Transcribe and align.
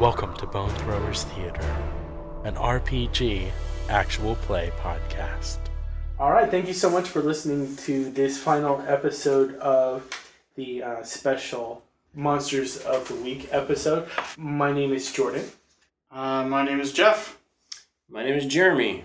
Welcome 0.00 0.36
to 0.36 0.46
Bone 0.46 0.68
Throwers 0.68 1.24
Theater, 1.24 1.62
an 2.44 2.54
RPG 2.56 3.48
actual 3.88 4.34
play 4.34 4.70
podcast. 4.78 5.56
All 6.18 6.32
right, 6.32 6.50
thank 6.50 6.68
you 6.68 6.74
so 6.74 6.90
much 6.90 7.08
for 7.08 7.22
listening 7.22 7.76
to 7.76 8.10
this 8.10 8.36
final 8.36 8.82
episode 8.86 9.54
of 9.54 10.06
the 10.54 10.82
uh, 10.82 11.02
special 11.02 11.82
Monsters 12.12 12.76
of 12.76 13.08
the 13.08 13.14
Week 13.14 13.48
episode. 13.50 14.06
My 14.36 14.70
name 14.70 14.92
is 14.92 15.10
Jordan. 15.10 15.46
Uh, 16.10 16.44
my 16.44 16.62
name 16.62 16.80
is 16.80 16.92
Jeff. 16.92 17.38
My 18.10 18.22
name 18.22 18.34
is 18.34 18.44
Jeremy. 18.44 19.04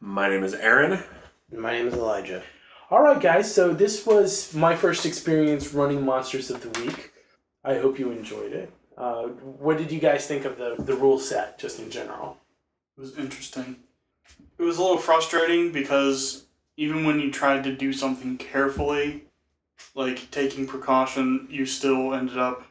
My 0.00 0.28
name 0.28 0.42
is 0.42 0.54
Aaron. 0.54 1.04
My 1.52 1.70
name 1.70 1.86
is 1.86 1.94
Elijah. 1.94 2.42
All 2.90 3.00
right, 3.00 3.20
guys, 3.20 3.54
so 3.54 3.72
this 3.72 4.04
was 4.04 4.52
my 4.52 4.74
first 4.74 5.06
experience 5.06 5.72
running 5.72 6.04
Monsters 6.04 6.50
of 6.50 6.62
the 6.62 6.80
Week. 6.80 7.12
I 7.62 7.78
hope 7.78 8.00
you 8.00 8.10
enjoyed 8.10 8.52
it. 8.52 8.72
Uh, 8.96 9.24
what 9.24 9.76
did 9.78 9.92
you 9.92 10.00
guys 10.00 10.26
think 10.26 10.44
of 10.44 10.56
the, 10.56 10.76
the 10.78 10.94
rule 10.94 11.18
set, 11.18 11.58
just 11.58 11.78
in 11.80 11.90
general? 11.90 12.38
It 12.96 13.00
was 13.00 13.18
interesting. 13.18 13.76
It 14.58 14.62
was 14.62 14.78
a 14.78 14.82
little 14.82 14.96
frustrating 14.98 15.70
because 15.70 16.44
even 16.76 17.04
when 17.04 17.20
you 17.20 17.30
tried 17.30 17.64
to 17.64 17.74
do 17.74 17.92
something 17.92 18.38
carefully, 18.38 19.24
like 19.94 20.30
taking 20.30 20.66
precaution, 20.66 21.46
you 21.50 21.66
still 21.66 22.14
ended 22.14 22.38
up 22.38 22.64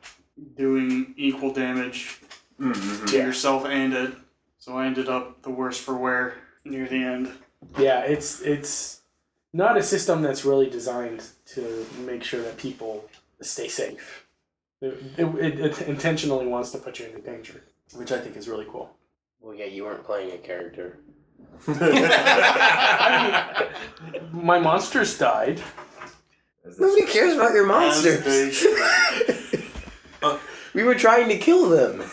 doing 0.58 1.14
equal 1.18 1.52
damage 1.52 2.20
Mm-hmm. 2.58 3.08
to 3.08 3.18
yourself 3.18 3.66
and 3.66 3.94
it. 3.94 4.14
So 4.60 4.78
I 4.78 4.86
ended 4.86 5.10
up 5.10 5.42
the 5.42 5.50
worst 5.50 5.82
for 5.82 5.98
wear 5.98 6.36
near 6.64 6.88
the 6.88 7.04
end. 7.04 7.34
Yeah, 7.78 8.00
it's 8.00 8.40
it's 8.40 9.02
not 9.52 9.76
a 9.76 9.84
system 9.84 10.22
that's 10.22 10.46
really 10.46 10.70
designed 10.70 11.22
to 11.48 11.86
make 12.06 12.24
sure 12.24 12.42
that 12.44 12.56
people 12.56 13.10
stay 13.42 13.68
safe. 13.68 14.25
It, 15.18 15.18
it, 15.18 15.60
it 15.60 15.82
intentionally 15.84 16.48
wants 16.48 16.72
to 16.72 16.78
put 16.78 17.00
you 17.00 17.08
into 17.08 17.20
danger, 17.20 17.64
which 17.96 18.12
I 18.12 18.20
think 18.20 18.38
is 18.38 18.48
really 18.48 18.66
cool. 18.70 18.90
Well, 19.40 19.56
yeah, 19.56 19.66
you 19.66 19.84
weren't 19.84 20.04
playing 20.04 20.32
a 20.34 20.38
character. 20.38 21.00
I 21.68 23.68
mean, 24.14 24.46
my 24.46 24.60
monsters 24.60 25.18
died. 25.18 25.62
Nobody 26.80 27.06
cares 27.06 27.36
about 27.36 27.54
your 27.54 27.68
monsters. 27.68 28.56
should. 28.56 29.64
we 30.74 30.84
were 30.84 30.96
trying 30.96 31.30
to 31.30 31.38
kill 31.38 31.70
them. 31.70 32.04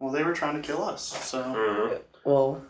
well, 0.00 0.12
they 0.12 0.24
were 0.24 0.32
trying 0.34 0.60
to 0.60 0.66
kill 0.66 0.82
us. 0.82 1.02
So 1.24 1.42
mm-hmm. 1.42 1.94
Well, 2.24 2.64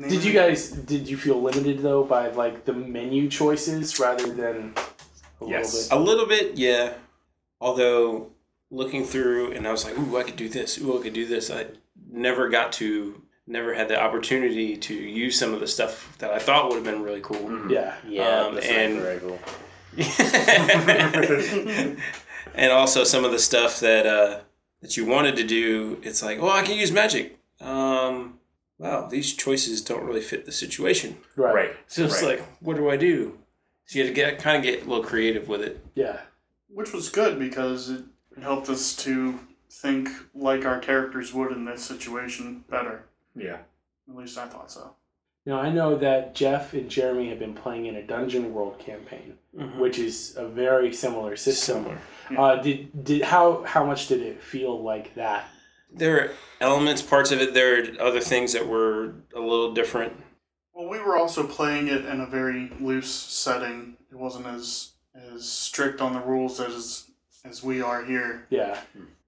Did 0.00 0.22
you 0.22 0.32
guys 0.32 0.70
did 0.70 1.08
you 1.08 1.16
feel 1.16 1.42
limited 1.42 1.80
though 1.80 2.04
by 2.04 2.28
like 2.28 2.64
the 2.64 2.72
menu 2.72 3.28
choices 3.28 3.98
rather 3.98 4.32
than 4.32 4.74
a 5.40 5.46
Yes. 5.46 5.90
A 5.90 5.98
little 5.98 6.04
little 6.04 6.26
bit, 6.26 6.56
yeah. 6.56 6.94
Although 7.60 8.30
looking 8.70 9.04
through 9.04 9.52
and 9.52 9.66
I 9.66 9.72
was 9.72 9.84
like, 9.84 9.98
ooh, 9.98 10.16
I 10.18 10.22
could 10.22 10.36
do 10.36 10.48
this. 10.48 10.78
Ooh, 10.78 10.98
I 10.98 11.02
could 11.02 11.12
do 11.14 11.26
this. 11.26 11.50
I 11.50 11.66
never 12.10 12.48
got 12.48 12.72
to, 12.74 13.22
never 13.46 13.72
had 13.74 13.88
the 13.88 14.00
opportunity 14.00 14.76
to 14.76 14.94
use 14.94 15.38
some 15.38 15.54
of 15.54 15.60
the 15.60 15.66
stuff 15.66 16.16
that 16.18 16.30
I 16.32 16.38
thought 16.38 16.68
would 16.68 16.74
have 16.76 16.84
been 16.84 17.02
really 17.02 17.20
cool. 17.22 17.48
bit? 17.48 17.70
Yeah. 17.70 17.94
yeah, 18.06 18.40
Um, 18.42 18.54
the 18.54 18.62
sniper 18.62 18.80
and- 18.80 19.02
rifle. 19.02 19.38
and 22.54 22.72
also 22.72 23.04
some 23.04 23.24
of 23.24 23.32
the 23.32 23.38
stuff 23.38 23.80
that 23.80 24.06
uh, 24.06 24.40
that 24.80 24.96
you 24.96 25.04
wanted 25.06 25.36
to 25.36 25.44
do. 25.44 25.98
It's 26.02 26.22
like, 26.22 26.38
oh, 26.40 26.48
I 26.50 26.62
can 26.62 26.76
use 26.76 26.92
magic. 26.92 27.38
Um, 27.60 28.38
wow, 28.78 29.06
these 29.08 29.34
choices 29.34 29.80
don't 29.80 30.04
really 30.04 30.20
fit 30.20 30.46
the 30.46 30.52
situation. 30.52 31.18
Right. 31.36 31.54
Right. 31.54 31.70
So 31.86 32.04
it's 32.04 32.22
Right. 32.22 32.38
like, 32.38 32.48
what 32.60 32.76
do 32.76 32.88
I 32.90 32.96
do? 32.96 33.38
So 33.86 33.98
you 33.98 34.04
had 34.04 34.14
to 34.14 34.20
get 34.20 34.38
kind 34.38 34.56
of 34.56 34.62
get 34.62 34.84
a 34.84 34.88
little 34.88 35.02
creative 35.04 35.48
with 35.48 35.62
it. 35.62 35.84
Yeah. 35.94 36.20
Which 36.68 36.92
was 36.92 37.08
good 37.08 37.38
because 37.38 37.88
it 37.88 38.04
helped 38.42 38.68
us 38.68 38.94
to 38.96 39.38
think 39.70 40.08
like 40.34 40.64
our 40.64 40.78
characters 40.78 41.32
would 41.34 41.52
in 41.52 41.64
this 41.64 41.84
situation 41.84 42.64
better. 42.68 43.04
Yeah. 43.34 43.58
At 44.08 44.16
least 44.16 44.38
I 44.38 44.46
thought 44.46 44.70
so. 44.70 44.94
Now 45.46 45.60
I 45.60 45.70
know 45.70 45.96
that 45.96 46.34
Jeff 46.34 46.74
and 46.74 46.90
Jeremy 46.90 47.30
have 47.30 47.38
been 47.38 47.54
playing 47.54 47.86
in 47.86 47.96
a 47.96 48.02
Dungeon 48.02 48.52
World 48.52 48.78
campaign, 48.78 49.34
which 49.78 49.98
is 49.98 50.34
a 50.36 50.46
very 50.46 50.92
similar 50.92 51.36
system. 51.36 51.84
Similar. 52.28 52.52
Uh, 52.52 52.56
did 52.56 53.04
did 53.04 53.22
how 53.22 53.62
how 53.64 53.84
much 53.84 54.08
did 54.08 54.20
it 54.20 54.42
feel 54.42 54.82
like 54.82 55.14
that? 55.14 55.48
There 55.90 56.20
are 56.20 56.30
elements, 56.60 57.00
parts 57.00 57.30
of 57.32 57.40
it. 57.40 57.54
There 57.54 57.80
are 57.80 58.02
other 58.02 58.20
things 58.20 58.52
that 58.52 58.66
were 58.66 59.14
a 59.34 59.40
little 59.40 59.72
different. 59.72 60.12
Well, 60.74 60.88
we 60.88 60.98
were 60.98 61.16
also 61.16 61.46
playing 61.46 61.88
it 61.88 62.04
in 62.04 62.20
a 62.20 62.26
very 62.26 62.70
loose 62.78 63.10
setting. 63.10 63.96
It 64.10 64.18
wasn't 64.18 64.46
as 64.46 64.92
as 65.14 65.48
strict 65.48 66.00
on 66.00 66.12
the 66.12 66.20
rules 66.20 66.60
as 66.60 67.10
as 67.44 67.62
we 67.62 67.80
are 67.82 68.04
here. 68.04 68.46
Yeah. 68.50 68.80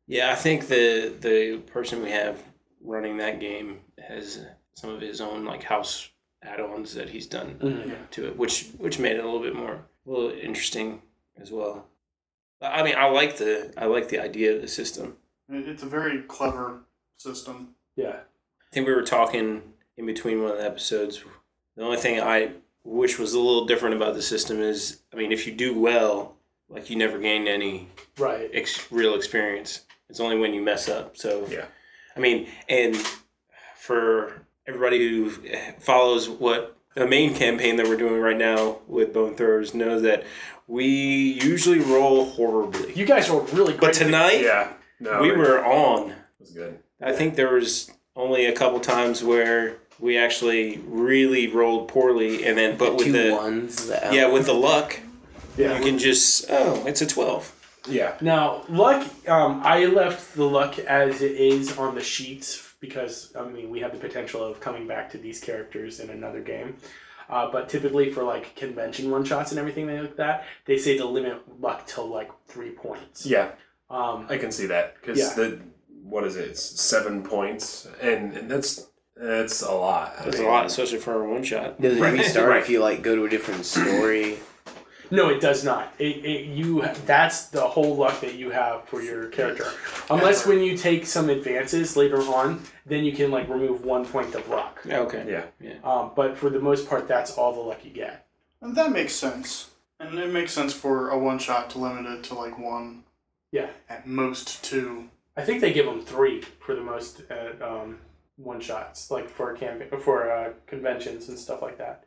Yeah, 0.06 0.30
I 0.32 0.34
think 0.34 0.66
the 0.68 1.14
the 1.20 1.58
person 1.72 2.02
we 2.02 2.10
have 2.10 2.42
running 2.82 3.18
that 3.18 3.40
game 3.40 3.80
has 3.98 4.44
some 4.74 4.90
of 4.90 5.00
his 5.00 5.20
own 5.20 5.44
like 5.44 5.62
house 5.62 6.08
add-ons 6.42 6.94
that 6.94 7.10
he's 7.10 7.26
done 7.26 7.58
Mhm. 7.60 8.10
to 8.10 8.26
it, 8.28 8.36
which 8.36 8.68
which 8.78 8.98
made 8.98 9.16
it 9.16 9.20
a 9.20 9.24
little 9.24 9.40
bit 9.40 9.54
more 9.54 9.84
a 10.06 10.10
little 10.10 10.30
interesting 10.30 11.02
as 11.40 11.50
well. 11.50 11.86
I 12.62 12.82
mean, 12.82 12.94
I 12.96 13.06
like 13.08 13.36
the 13.36 13.72
I 13.76 13.86
like 13.86 14.08
the 14.08 14.18
idea 14.18 14.54
of 14.54 14.62
the 14.62 14.68
system. 14.68 15.16
It's 15.48 15.82
a 15.82 15.86
very 15.86 16.22
clever 16.22 16.80
system. 17.18 17.74
Yeah. 17.96 18.20
I 18.20 18.74
think 18.74 18.86
we 18.86 18.94
were 18.94 19.02
talking 19.02 19.74
in 19.96 20.06
between 20.06 20.42
one 20.42 20.52
of 20.52 20.58
the 20.58 20.64
episodes. 20.64 21.22
The 21.76 21.82
only 21.84 21.96
thing 21.98 22.20
I 22.20 22.52
wish 22.84 23.18
was 23.18 23.34
a 23.34 23.38
little 23.40 23.66
different 23.66 23.96
about 23.96 24.14
the 24.14 24.22
system 24.22 24.60
is, 24.60 25.02
I 25.12 25.16
mean, 25.16 25.32
if 25.32 25.46
you 25.46 25.52
do 25.52 25.78
well, 25.78 26.36
like 26.70 26.88
you 26.88 26.96
never 26.96 27.18
gain 27.18 27.46
any 27.46 27.88
Right. 28.18 28.48
ex- 28.54 28.90
real 28.90 29.14
experience. 29.14 29.80
It's 30.08 30.20
only 30.20 30.38
when 30.38 30.54
you 30.54 30.62
mess 30.62 30.88
up. 30.88 31.16
So, 31.16 31.46
Yeah. 31.50 31.66
I 32.16 32.20
mean, 32.20 32.48
and 32.68 32.96
for 33.76 34.42
everybody 34.66 34.98
who 34.98 35.30
follows 35.78 36.28
what 36.28 36.76
the 36.94 37.06
main 37.06 37.34
campaign 37.34 37.76
that 37.76 37.86
we're 37.86 37.96
doing 37.96 38.20
right 38.20 38.36
now 38.36 38.78
with 38.86 39.12
Bone 39.12 39.34
Throwers 39.36 39.74
knows 39.74 40.02
that 40.02 40.24
we 40.66 40.86
usually 40.86 41.78
roll 41.78 42.24
horribly. 42.26 42.92
You 42.94 43.06
guys 43.06 43.30
were 43.30 43.40
really 43.42 43.72
great. 43.72 43.80
But 43.80 43.94
tonight, 43.94 44.42
Yeah. 44.42 44.72
No. 44.98 45.20
we 45.22 45.30
were 45.32 45.64
on. 45.64 46.14
was 46.38 46.50
good. 46.50 46.78
I 47.02 47.12
think 47.12 47.34
there 47.36 47.52
was 47.52 47.90
only 48.16 48.46
a 48.46 48.52
couple 48.52 48.80
times 48.80 49.22
where 49.24 49.76
we 49.98 50.16
actually 50.16 50.80
really 50.86 51.46
rolled 51.48 51.88
poorly, 51.88 52.44
and 52.44 52.56
then 52.58 52.76
but 52.76 52.96
with 52.96 53.06
Two 53.06 53.12
the 53.12 53.32
ones. 53.34 53.86
The 53.88 54.00
yeah 54.12 54.26
with 54.28 54.46
the 54.46 54.54
luck, 54.54 54.98
Yeah. 55.60 55.78
you 55.78 55.84
can 55.84 55.98
just 55.98 56.46
oh 56.50 56.84
it's 56.86 57.00
a 57.02 57.06
twelve. 57.06 57.52
Yeah. 57.88 58.14
Now, 58.20 58.62
luck, 58.68 59.08
um, 59.26 59.62
I 59.64 59.86
left 59.86 60.34
the 60.34 60.44
luck 60.44 60.78
as 60.80 61.22
it 61.22 61.32
is 61.32 61.78
on 61.78 61.94
the 61.94 62.02
sheets 62.02 62.74
because, 62.78 63.34
I 63.34 63.42
mean, 63.48 63.70
we 63.70 63.80
have 63.80 63.92
the 63.92 63.98
potential 63.98 64.44
of 64.44 64.60
coming 64.60 64.86
back 64.86 65.10
to 65.12 65.18
these 65.18 65.40
characters 65.40 65.98
in 65.98 66.10
another 66.10 66.40
game. 66.42 66.76
Uh, 67.30 67.50
but 67.50 67.70
typically 67.70 68.10
for 68.10 68.22
like 68.22 68.54
convention 68.54 69.10
one 69.10 69.24
shots 69.24 69.50
and 69.52 69.58
everything 69.58 69.86
like 69.98 70.14
that, 70.16 70.44
they 70.66 70.76
say 70.76 70.98
to 70.98 71.06
limit 71.06 71.40
luck 71.58 71.86
to 71.86 72.02
like 72.02 72.30
three 72.46 72.70
points. 72.70 73.24
Yeah. 73.24 73.52
Um, 73.88 74.26
I 74.28 74.36
can 74.36 74.52
see 74.52 74.66
that 74.66 74.96
because 75.00 75.18
Yeah. 75.18 75.32
the 75.34 75.60
what 76.02 76.24
is 76.24 76.36
it? 76.36 76.48
It's 76.48 76.62
seven 76.62 77.22
points, 77.22 77.88
and, 78.02 78.36
and 78.36 78.50
that's 78.50 78.88
that's 79.16 79.62
a 79.62 79.72
lot. 79.72 80.16
I 80.18 80.24
That's 80.24 80.38
a 80.38 80.42
lot, 80.44 80.66
especially 80.66 80.98
for 80.98 81.22
a 81.24 81.30
one 81.30 81.44
shot. 81.44 81.80
Does 81.80 81.96
it 81.96 82.00
Right. 82.00 82.12
restart 82.12 82.48
Right. 82.48 82.60
if 82.60 82.68
you 82.68 82.80
like 82.80 83.00
go 83.02 83.16
to 83.16 83.24
a 83.24 83.28
different 83.28 83.64
story? 83.64 84.38
No, 85.10 85.28
it 85.28 85.40
does 85.40 85.64
not. 85.64 85.92
It, 85.98 86.24
it 86.24 86.46
you 86.46 86.82
that's 87.06 87.46
the 87.46 87.62
whole 87.66 87.96
luck 87.96 88.20
that 88.20 88.34
you 88.34 88.50
have 88.50 88.88
for 88.88 89.02
your 89.02 89.26
character. 89.28 89.66
Unless 90.08 90.46
when 90.46 90.60
you 90.62 90.76
take 90.76 91.06
some 91.06 91.28
advances 91.30 91.96
later 91.96 92.18
on, 92.22 92.62
then 92.86 93.04
you 93.04 93.12
can 93.12 93.30
like 93.30 93.48
remove 93.48 93.84
one 93.84 94.04
point 94.04 94.34
of 94.34 94.48
luck. 94.48 94.80
Yeah, 94.84 95.00
okay. 95.00 95.44
Yeah. 95.60 95.72
Um, 95.84 96.12
but 96.14 96.36
for 96.36 96.50
the 96.50 96.60
most 96.60 96.88
part, 96.88 97.08
that's 97.08 97.32
all 97.36 97.52
the 97.52 97.60
luck 97.60 97.84
you 97.84 97.90
get. 97.90 98.26
And 98.60 98.76
that 98.76 98.92
makes 98.92 99.14
sense. 99.14 99.70
And 99.98 100.18
it 100.18 100.32
makes 100.32 100.52
sense 100.52 100.72
for 100.72 101.10
a 101.10 101.18
one 101.18 101.38
shot 101.38 101.70
to 101.70 101.78
limit 101.78 102.06
it 102.06 102.24
to 102.24 102.34
like 102.34 102.58
one, 102.58 103.04
Yeah. 103.52 103.68
at 103.88 104.06
most 104.06 104.64
two. 104.64 105.10
I 105.36 105.42
think 105.44 105.60
they 105.60 105.72
give 105.72 105.86
them 105.86 106.02
three 106.02 106.42
for 106.60 106.74
the 106.74 106.80
most 106.82 107.22
at 107.30 107.60
um, 107.62 107.98
one 108.36 108.60
shots, 108.60 109.10
like 109.10 109.28
for 109.28 109.52
campaign 109.54 109.88
for 110.00 110.30
uh, 110.30 110.52
conventions 110.66 111.28
and 111.28 111.38
stuff 111.38 111.62
like 111.62 111.78
that. 111.78 112.04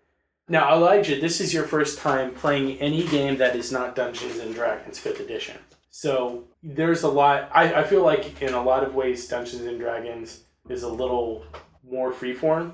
Now, 0.50 0.74
Elijah, 0.74 1.20
this 1.20 1.40
is 1.40 1.54
your 1.54 1.64
first 1.64 2.00
time 2.00 2.34
playing 2.34 2.80
any 2.80 3.08
game 3.08 3.38
that 3.38 3.56
is 3.56 3.72
not 3.72 3.96
Dungeons 3.96 4.40
and 4.40 4.54
Dragons 4.54 5.00
Fifth 5.00 5.22
Edition. 5.22 5.58
So 5.90 6.46
there's 6.62 7.04
a 7.04 7.08
lot. 7.08 7.50
I, 7.54 7.82
I 7.82 7.84
feel 7.84 8.04
like 8.04 8.42
in 8.42 8.54
a 8.54 8.62
lot 8.62 8.84
of 8.84 8.94
ways, 8.94 9.28
Dungeons 9.28 9.62
and 9.62 9.80
Dragons 9.80 10.44
is 10.68 10.84
a 10.84 10.90
little 10.90 11.46
more 11.90 12.12
freeform. 12.12 12.74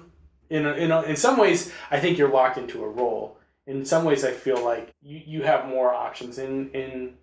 In 0.49 0.65
a, 0.65 0.73
in 0.73 0.91
a, 0.91 1.03
in 1.03 1.15
some 1.15 1.37
ways, 1.37 1.71
I 1.91 1.99
think 1.99 2.17
you're 2.17 2.31
locked 2.31 2.57
into 2.57 2.83
a 2.83 2.89
role. 2.89 3.37
In 3.67 3.85
some 3.85 4.03
ways, 4.03 4.25
I 4.25 4.31
feel 4.31 4.63
like 4.63 4.95
you, 5.01 5.21
you 5.25 5.43
have 5.43 5.67
more 5.67 5.93
options 5.93 6.39
in 6.39 6.71
in 6.71 7.13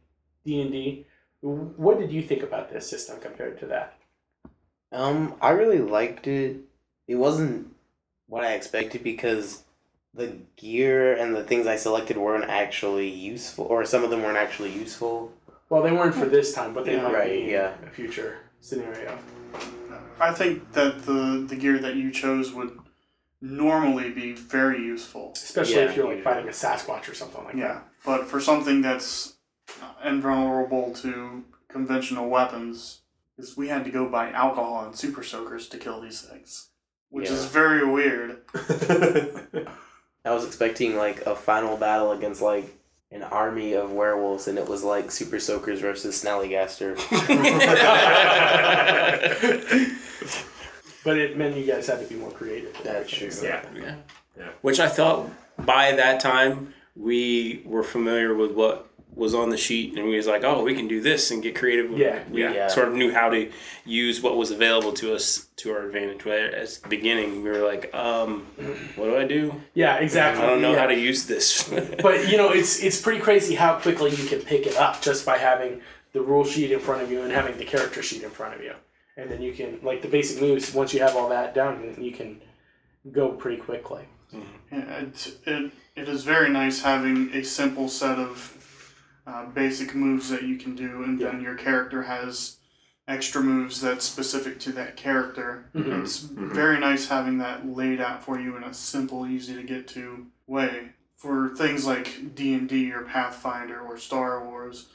D 0.44 0.60
and 0.60 0.70
D. 0.70 1.06
What 1.40 1.98
did 1.98 2.12
you 2.12 2.22
think 2.22 2.42
about 2.42 2.70
this 2.70 2.88
system 2.88 3.18
compared 3.18 3.58
to 3.60 3.66
that? 3.66 3.98
Um, 4.92 5.34
I 5.40 5.50
really 5.50 5.80
liked 5.80 6.28
it. 6.28 6.58
It 7.08 7.16
wasn't 7.16 7.74
what 8.28 8.44
I 8.44 8.54
expected 8.54 9.02
because 9.02 9.64
the 10.16 10.38
gear 10.56 11.14
and 11.14 11.34
the 11.36 11.44
things 11.44 11.66
I 11.66 11.76
selected 11.76 12.16
weren't 12.16 12.48
actually 12.48 13.08
useful, 13.10 13.66
or 13.66 13.84
some 13.84 14.02
of 14.02 14.10
them 14.10 14.22
weren't 14.22 14.38
actually 14.38 14.72
useful. 14.72 15.32
Well, 15.68 15.82
they 15.82 15.92
weren't 15.92 16.14
for 16.14 16.26
this 16.26 16.54
time, 16.54 16.72
but 16.74 16.84
they 16.86 16.94
Yeah, 16.96 17.02
might 17.02 17.14
right, 17.14 17.30
be 17.30 17.42
in 17.44 17.50
yeah. 17.50 17.74
a 17.86 17.90
future 17.90 18.38
scenario. 18.60 19.18
I 20.18 20.32
think 20.32 20.72
that 20.72 21.04
the 21.04 21.44
the 21.48 21.56
gear 21.56 21.78
that 21.78 21.96
you 21.96 22.10
chose 22.10 22.52
would 22.52 22.78
normally 23.42 24.10
be 24.10 24.32
very 24.32 24.78
useful. 24.82 25.32
Especially 25.34 25.74
Yeah, 25.74 25.90
if 25.90 25.96
you're 25.96 26.06
like 26.06 26.16
usually. 26.18 26.34
fighting 26.34 26.48
a 26.48 26.52
Sasquatch 26.52 27.08
or 27.10 27.14
something 27.14 27.44
like 27.44 27.52
that. 27.54 27.58
Yeah, 27.58 27.80
but 28.04 28.26
for 28.26 28.40
something 28.40 28.80
that's 28.80 29.34
invulnerable 30.04 30.92
to 30.94 31.44
conventional 31.68 32.28
weapons, 32.30 33.00
is 33.36 33.56
we 33.56 33.68
had 33.68 33.84
to 33.84 33.90
go 33.90 34.08
buy 34.08 34.30
alcohol 34.30 34.86
and 34.86 34.96
super 34.96 35.22
soakers 35.22 35.68
to 35.68 35.76
kill 35.78 36.00
these 36.00 36.22
things, 36.22 36.68
which 37.10 37.28
is 37.28 37.44
very 37.46 37.84
weird. 37.86 38.38
that. 40.26 40.30
I 40.30 40.34
was 40.34 40.44
expecting 40.44 40.96
like 40.96 41.22
a 41.26 41.34
final 41.34 41.76
battle 41.76 42.12
against 42.12 42.42
like 42.42 42.74
an 43.12 43.22
army 43.22 43.74
of 43.74 43.92
werewolves, 43.92 44.48
and 44.48 44.58
it 44.58 44.68
was 44.68 44.82
like 44.84 45.10
Super 45.10 45.38
Soakers 45.38 45.80
versus 45.80 46.22
Snallygaster. 46.22 46.96
but 51.04 51.18
it 51.18 51.36
meant 51.36 51.56
you 51.56 51.66
guys 51.66 51.86
had 51.86 52.00
to 52.00 52.06
be 52.06 52.16
more 52.16 52.30
creative. 52.30 52.72
That's 52.82 53.12
everything, 53.12 53.18
true. 53.18 53.30
so- 53.30 53.46
Yeah. 54.36 54.48
Which 54.60 54.80
I 54.80 54.88
thought 54.88 55.30
by 55.64 55.92
that 55.92 56.20
time 56.20 56.74
we 56.94 57.62
were 57.64 57.82
familiar 57.82 58.34
with 58.34 58.52
what 58.52 58.85
was 59.16 59.34
on 59.34 59.48
the 59.48 59.56
sheet, 59.56 59.96
and 59.96 60.06
we 60.06 60.16
was 60.16 60.26
like, 60.26 60.44
oh, 60.44 60.62
we 60.62 60.74
can 60.74 60.86
do 60.86 61.00
this 61.00 61.30
and 61.30 61.42
get 61.42 61.56
creative. 61.56 61.90
Yeah, 61.98 62.22
we 62.30 62.42
yeah. 62.42 62.68
sort 62.68 62.88
of 62.88 62.94
knew 62.94 63.12
how 63.12 63.30
to 63.30 63.50
use 63.86 64.20
what 64.20 64.36
was 64.36 64.50
available 64.50 64.92
to 64.92 65.14
us 65.14 65.48
to 65.56 65.72
our 65.72 65.86
advantage. 65.86 66.24
Whereas 66.24 66.76
at 66.76 66.82
the 66.84 66.88
beginning, 66.90 67.42
we 67.42 67.48
were 67.48 67.66
like, 67.66 67.92
um, 67.94 68.42
what 68.94 69.06
do 69.06 69.16
I 69.16 69.26
do? 69.26 69.54
Yeah, 69.72 69.96
exactly. 69.96 70.44
I 70.44 70.46
don't 70.48 70.60
know 70.60 70.72
yeah. 70.72 70.80
how 70.80 70.86
to 70.86 70.94
use 70.94 71.26
this. 71.26 71.66
But 72.02 72.28
you 72.28 72.36
know, 72.36 72.50
it's 72.50 72.82
it's 72.82 73.00
pretty 73.00 73.20
crazy 73.20 73.54
how 73.54 73.78
quickly 73.78 74.10
you 74.10 74.26
can 74.28 74.40
pick 74.40 74.66
it 74.66 74.76
up 74.76 75.00
just 75.00 75.24
by 75.24 75.38
having 75.38 75.80
the 76.12 76.20
rule 76.20 76.44
sheet 76.44 76.70
in 76.70 76.78
front 76.78 77.02
of 77.02 77.10
you 77.10 77.22
and 77.22 77.32
having 77.32 77.56
the 77.56 77.64
character 77.64 78.02
sheet 78.02 78.22
in 78.22 78.30
front 78.30 78.54
of 78.54 78.62
you, 78.62 78.74
and 79.16 79.30
then 79.30 79.40
you 79.40 79.54
can 79.54 79.80
like 79.82 80.02
the 80.02 80.08
basic 80.08 80.40
moves. 80.40 80.74
Once 80.74 80.92
you 80.92 81.00
have 81.00 81.16
all 81.16 81.28
that 81.30 81.54
down, 81.54 81.96
you 81.98 82.12
can 82.12 82.42
go 83.10 83.30
pretty 83.30 83.56
quickly. 83.56 84.04
Yeah, 84.32 84.40
it, 84.72 85.38
it, 85.46 85.72
it 85.94 86.08
is 86.08 86.24
very 86.24 86.50
nice 86.50 86.82
having 86.82 87.32
a 87.32 87.42
simple 87.42 87.88
set 87.88 88.18
of 88.18 88.55
uh, 89.26 89.46
basic 89.46 89.94
moves 89.94 90.28
that 90.30 90.42
you 90.44 90.56
can 90.56 90.74
do, 90.76 91.02
and 91.02 91.18
then 91.18 91.40
your 91.40 91.54
character 91.56 92.02
has 92.04 92.56
extra 93.08 93.40
moves 93.42 93.80
that's 93.80 94.04
specific 94.04 94.58
to 94.60 94.72
that 94.72 94.96
character. 94.96 95.66
Mhm. 95.74 96.02
It's 96.02 96.18
very 96.18 96.78
nice 96.80 97.08
having 97.08 97.38
that 97.38 97.66
laid 97.66 98.00
out 98.00 98.24
for 98.24 98.38
you 98.40 98.56
in 98.56 98.64
a 98.64 98.74
simple, 98.74 99.26
easy 99.26 99.54
to 99.54 99.62
get 99.62 99.86
to 99.88 100.26
way. 100.46 100.90
For 101.16 101.48
things 101.56 101.86
like 101.86 102.34
D 102.34 102.52
and 102.54 102.68
D 102.68 102.92
or 102.92 103.02
Pathfinder 103.02 103.80
or 103.80 103.96
Star 103.96 104.44
Wars, 104.44 104.86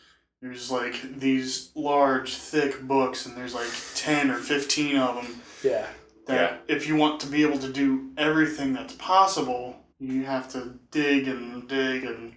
there's 0.42 0.70
like 0.72 1.20
these 1.20 1.72
large, 1.76 2.36
thick 2.36 2.82
books, 2.82 3.26
and 3.26 3.36
there's 3.38 3.56
like 3.56 3.70
ten 3.96 4.30
or 4.30 4.38
fifteen 4.38 4.98
of 4.98 5.16
them 5.16 5.42
Yeah, 5.64 5.88
that 6.28 6.62
if 6.68 6.88
you 6.88 6.96
want 6.96 7.20
to 7.22 7.28
be 7.28 7.42
able 7.44 7.60
to 7.60 7.72
do 7.72 8.12
everything 8.18 8.74
that's 8.74 8.94
possible, 8.96 9.86
you 10.00 10.24
have 10.26 10.48
to 10.54 10.80
dig 10.92 11.28
and 11.28 11.68
dig 11.68 12.04
and 12.04 12.34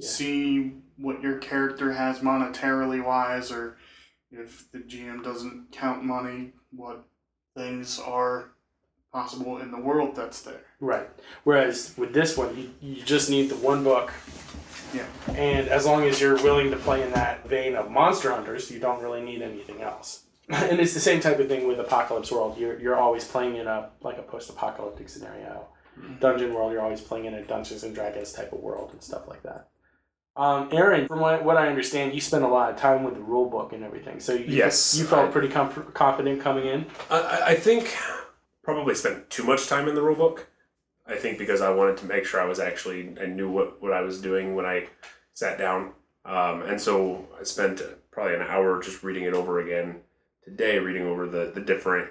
Yeah. 0.00 0.08
see 0.08 0.72
what 0.96 1.22
your 1.22 1.38
character 1.38 1.92
has 1.92 2.18
monetarily 2.18 3.04
wise, 3.04 3.50
or 3.50 3.76
if 4.30 4.70
the 4.72 4.78
GM 4.78 5.22
doesn't 5.22 5.72
count 5.72 6.04
money, 6.04 6.52
what 6.70 7.04
things 7.56 7.98
are 7.98 8.52
possible 9.12 9.58
in 9.58 9.70
the 9.72 9.80
world 9.80 10.14
that's 10.14 10.42
there. 10.42 10.62
right. 10.80 11.08
Whereas 11.44 11.94
with 11.96 12.12
this 12.14 12.36
one, 12.36 12.56
you, 12.56 12.70
you 12.80 13.02
just 13.02 13.28
need 13.28 13.48
the 13.48 13.56
one 13.56 13.82
book. 13.82 14.12
Yeah. 14.94 15.06
And 15.34 15.68
as 15.68 15.86
long 15.86 16.04
as 16.04 16.20
you're 16.20 16.36
willing 16.42 16.70
to 16.70 16.76
play 16.76 17.02
in 17.02 17.10
that 17.12 17.48
vein 17.48 17.74
of 17.76 17.90
Monster 17.90 18.30
Hunters, 18.32 18.70
you 18.70 18.78
don't 18.80 19.02
really 19.02 19.20
need 19.22 19.42
anything 19.42 19.82
else. 19.82 20.24
And 20.52 20.80
it's 20.80 20.94
the 20.94 21.00
same 21.00 21.20
type 21.20 21.38
of 21.38 21.46
thing 21.46 21.68
with 21.68 21.78
Apocalypse 21.78 22.32
World. 22.32 22.58
You're, 22.58 22.76
you're 22.80 22.96
always 22.96 23.24
playing 23.24 23.54
in 23.54 23.68
a 23.68 23.90
like 24.02 24.18
a 24.18 24.22
post-apocalyptic 24.22 25.08
scenario. 25.08 25.68
Mm-hmm. 25.96 26.18
Dungeon 26.18 26.54
World, 26.54 26.72
you're 26.72 26.82
always 26.82 27.00
playing 27.00 27.26
in 27.26 27.34
a 27.34 27.42
Dungeons 27.44 27.84
and 27.84 27.94
Dragons 27.94 28.32
type 28.32 28.52
of 28.52 28.58
world 28.58 28.90
and 28.92 29.00
stuff 29.00 29.28
like 29.28 29.44
that. 29.44 29.68
Um, 30.36 30.68
Aaron, 30.72 31.06
from 31.08 31.20
what, 31.20 31.44
what 31.44 31.56
I 31.56 31.68
understand, 31.68 32.14
you 32.14 32.20
spent 32.20 32.44
a 32.44 32.48
lot 32.48 32.70
of 32.70 32.76
time 32.76 33.02
with 33.04 33.14
the 33.14 33.20
rule 33.20 33.50
book 33.50 33.72
and 33.72 33.82
everything. 33.84 34.20
So 34.20 34.32
you, 34.32 34.44
Yes, 34.46 34.96
you 34.96 35.04
felt 35.04 35.28
I- 35.28 35.32
pretty 35.32 35.48
comf- 35.48 35.92
confident 35.92 36.40
coming 36.40 36.66
in. 36.66 36.86
I- 37.10 37.20
I, 37.20 37.46
I 37.48 37.54
think 37.56 37.96
probably 38.62 38.94
spent 38.94 39.28
too 39.28 39.42
much 39.44 39.66
time 39.66 39.88
in 39.88 39.94
the 39.94 40.02
rule 40.02 40.14
book. 40.16 40.48
I 41.06 41.16
think 41.16 41.38
because 41.38 41.60
I 41.60 41.70
wanted 41.70 41.96
to 41.98 42.06
make 42.06 42.24
sure 42.24 42.40
I 42.40 42.44
was 42.44 42.60
actually 42.60 43.14
I 43.20 43.26
knew 43.26 43.50
what, 43.50 43.82
what 43.82 43.92
I 43.92 44.00
was 44.02 44.20
doing 44.20 44.54
when 44.54 44.64
I 44.64 44.86
sat 45.34 45.58
down, 45.58 45.92
um, 46.24 46.62
and 46.62 46.80
so 46.80 47.26
I 47.38 47.42
spent 47.42 47.82
probably 48.12 48.34
an 48.36 48.42
hour 48.42 48.80
just 48.80 49.02
reading 49.02 49.24
it 49.24 49.34
over 49.34 49.58
again 49.58 49.96
today, 50.44 50.78
reading 50.78 51.06
over 51.08 51.26
the 51.26 51.50
the 51.52 51.60
different 51.60 52.10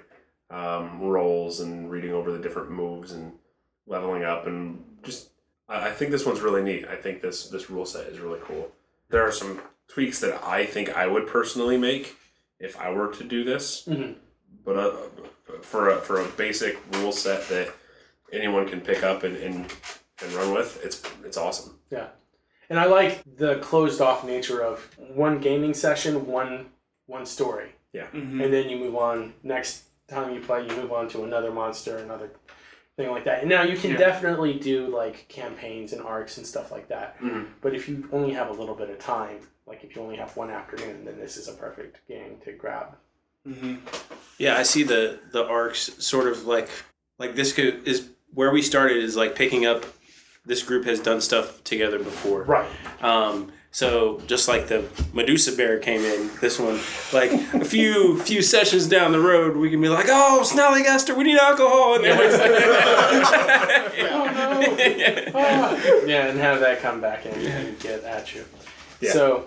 um, 0.50 1.00
roles 1.00 1.60
and 1.60 1.90
reading 1.90 2.12
over 2.12 2.30
the 2.30 2.38
different 2.38 2.70
moves 2.72 3.12
and 3.12 3.32
leveling 3.86 4.22
up 4.22 4.46
and 4.46 4.84
just 5.02 5.30
I, 5.70 5.88
I 5.88 5.90
think 5.92 6.10
this 6.10 6.26
one's 6.26 6.40
really 6.40 6.62
neat. 6.62 6.86
I 6.88 6.96
think 6.96 7.22
this 7.22 7.48
this 7.48 7.70
rule 7.70 7.86
set 7.86 8.06
is 8.08 8.18
really 8.20 8.40
cool. 8.44 8.70
There 9.08 9.26
are 9.26 9.32
some 9.32 9.60
tweaks 9.88 10.20
that 10.20 10.42
I 10.44 10.66
think 10.66 10.96
I 10.96 11.06
would 11.06 11.26
personally 11.26 11.76
make 11.78 12.16
if 12.58 12.78
I 12.78 12.90
were 12.92 13.08
to 13.14 13.24
do 13.24 13.42
this 13.44 13.84
Mhm. 13.88 14.14
but 14.64 14.76
uh, 14.76 14.92
for 15.62 15.88
a, 15.90 15.96
for 15.96 16.20
a 16.20 16.28
basic 16.28 16.78
rule 16.96 17.10
set 17.12 17.48
that 17.48 17.72
anyone 18.32 18.68
can 18.68 18.80
pick 18.80 19.02
up 19.02 19.24
and, 19.24 19.36
and, 19.36 19.56
and 20.22 20.32
run 20.34 20.52
with, 20.54 20.80
it's 20.84 21.02
it's 21.24 21.36
awesome. 21.36 21.78
Yeah, 21.90 22.08
and 22.68 22.78
I 22.78 22.84
like 22.86 23.22
the 23.36 23.56
closed 23.58 24.00
off 24.00 24.24
nature 24.24 24.60
of 24.62 24.76
one 25.14 25.40
gaming 25.40 25.74
session, 25.74 26.26
one 26.26 26.66
one 27.06 27.26
story. 27.26 27.70
Mm-hmm. 27.92 28.40
and 28.40 28.52
then 28.54 28.68
you 28.70 28.78
move 28.78 28.94
on. 28.94 29.32
Next 29.42 29.82
time 30.06 30.32
you 30.32 30.40
play, 30.40 30.64
you 30.64 30.76
move 30.76 30.92
on 30.92 31.08
to 31.08 31.24
another 31.24 31.50
monster, 31.50 31.96
another 31.98 32.30
thing 32.96 33.10
like 33.10 33.24
that. 33.24 33.40
And 33.40 33.48
now 33.48 33.62
you 33.62 33.76
can 33.76 33.92
Yeah. 33.92 33.96
definitely 33.98 34.54
do 34.54 34.86
like 34.88 35.26
campaigns 35.28 35.92
and 35.92 36.02
arcs 36.02 36.36
and 36.36 36.46
stuff 36.46 36.70
like 36.70 36.88
that. 36.88 37.18
Mhm. 37.20 37.46
But 37.60 37.74
if 37.74 37.88
you 37.88 38.08
only 38.12 38.32
have 38.34 38.48
a 38.48 38.52
little 38.52 38.74
bit 38.74 38.90
of 38.90 38.98
time, 38.98 39.40
like 39.66 39.84
if 39.84 39.94
you 39.96 40.02
only 40.02 40.16
have 40.16 40.36
one 40.36 40.50
afternoon, 40.50 41.04
then 41.04 41.18
this 41.18 41.36
is 41.36 41.48
a 41.48 41.52
perfect 41.52 42.06
game 42.08 42.38
to 42.44 42.52
grab. 42.52 42.96
Mm-hmm. 43.46 43.76
Yeah, 44.38 44.56
I 44.58 44.62
see 44.64 44.82
the 44.82 45.18
the 45.32 45.46
arcs 45.46 45.90
sort 45.98 46.26
of 46.26 46.46
like 46.46 46.68
like 47.18 47.34
this 47.36 47.52
could 47.52 47.86
is 47.88 48.08
where 48.34 48.50
we 48.50 48.62
started 48.62 48.98
is 48.98 49.16
like 49.16 49.34
picking 49.34 49.64
up. 49.66 49.84
This 50.44 50.62
group 50.62 50.84
has 50.86 51.00
done 51.00 51.20
stuff 51.20 51.62
together 51.64 51.98
before, 51.98 52.44
Right. 52.44 52.66
Um, 53.02 53.52
so 53.72 54.20
just 54.26 54.48
like 54.48 54.66
the 54.68 54.84
Medusa 55.12 55.52
bear 55.56 55.78
came 55.78 56.00
in, 56.04 56.30
this 56.40 56.58
one 56.58 56.80
like 57.12 57.30
a 57.54 57.64
few 57.64 58.18
few 58.20 58.42
sessions 58.42 58.86
down 58.88 59.12
the 59.12 59.20
road, 59.20 59.56
we 59.56 59.70
can 59.70 59.80
be 59.80 59.88
like, 59.88 60.06
oh, 60.08 60.42
Snallygaster, 60.44 61.16
we 61.16 61.24
need 61.24 61.38
alcohol, 61.38 61.94
and 61.96 62.04
everybody's 62.04 63.30
Ah, 65.34 65.76
yeah, 66.06 66.26
and 66.28 66.38
have 66.38 66.60
that 66.60 66.80
come 66.80 67.00
back 67.00 67.26
in 67.26 67.32
and 67.34 67.78
get 67.80 68.02
at 68.04 68.34
you. 68.34 68.44
Yeah. 69.00 69.12
So, 69.12 69.46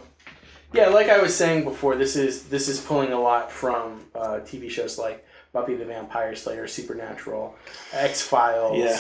yeah, 0.74 0.88
like 0.88 1.10
I 1.10 1.20
was 1.22 1.36
saying 1.36 1.64
before, 1.66 1.96
this 1.96 2.16
is 2.16 2.44
this 2.46 2.68
is 2.68 2.80
pulling 2.80 3.12
a 3.12 3.20
lot 3.20 3.52
from 3.52 4.02
uh, 4.16 4.40
TV 4.46 4.70
shows 4.70 4.98
like 4.98 5.26
Buffy 5.52 5.76
the 5.76 5.86
Vampire 5.86 6.36
Slayer, 6.36 6.68
Supernatural, 6.68 7.56
X 7.92 8.22
Files, 8.22 8.78
Yeah. 8.78 9.00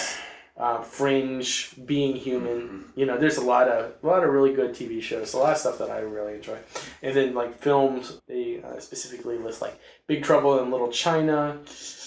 Uh, 0.55 0.81
Fringe, 0.81 1.73
Being 1.85 2.15
Human. 2.15 2.85
You 2.95 3.07
know, 3.07 3.17
there's 3.17 3.37
a 3.37 3.41
lot 3.43 3.67
of 3.67 3.93
a 4.03 4.07
lot 4.07 4.23
of 4.23 4.29
really 4.31 4.53
good 4.53 4.71
TV 4.75 5.01
shows, 5.01 5.33
a 5.33 5.37
lot 5.39 5.53
of 5.53 5.57
stuff 5.57 5.79
that 5.79 5.89
I 5.89 5.99
really 5.99 6.35
enjoy. 6.35 6.57
And 7.01 7.15
then 7.15 7.33
like 7.33 7.57
films, 7.59 8.19
they 8.27 8.61
uh, 8.63 8.79
specifically 8.79 9.37
list 9.37 9.61
like 9.63 9.79
Big 10.05 10.23
Trouble 10.23 10.59
in 10.61 10.69
Little 10.69 10.89
China, 10.91 11.57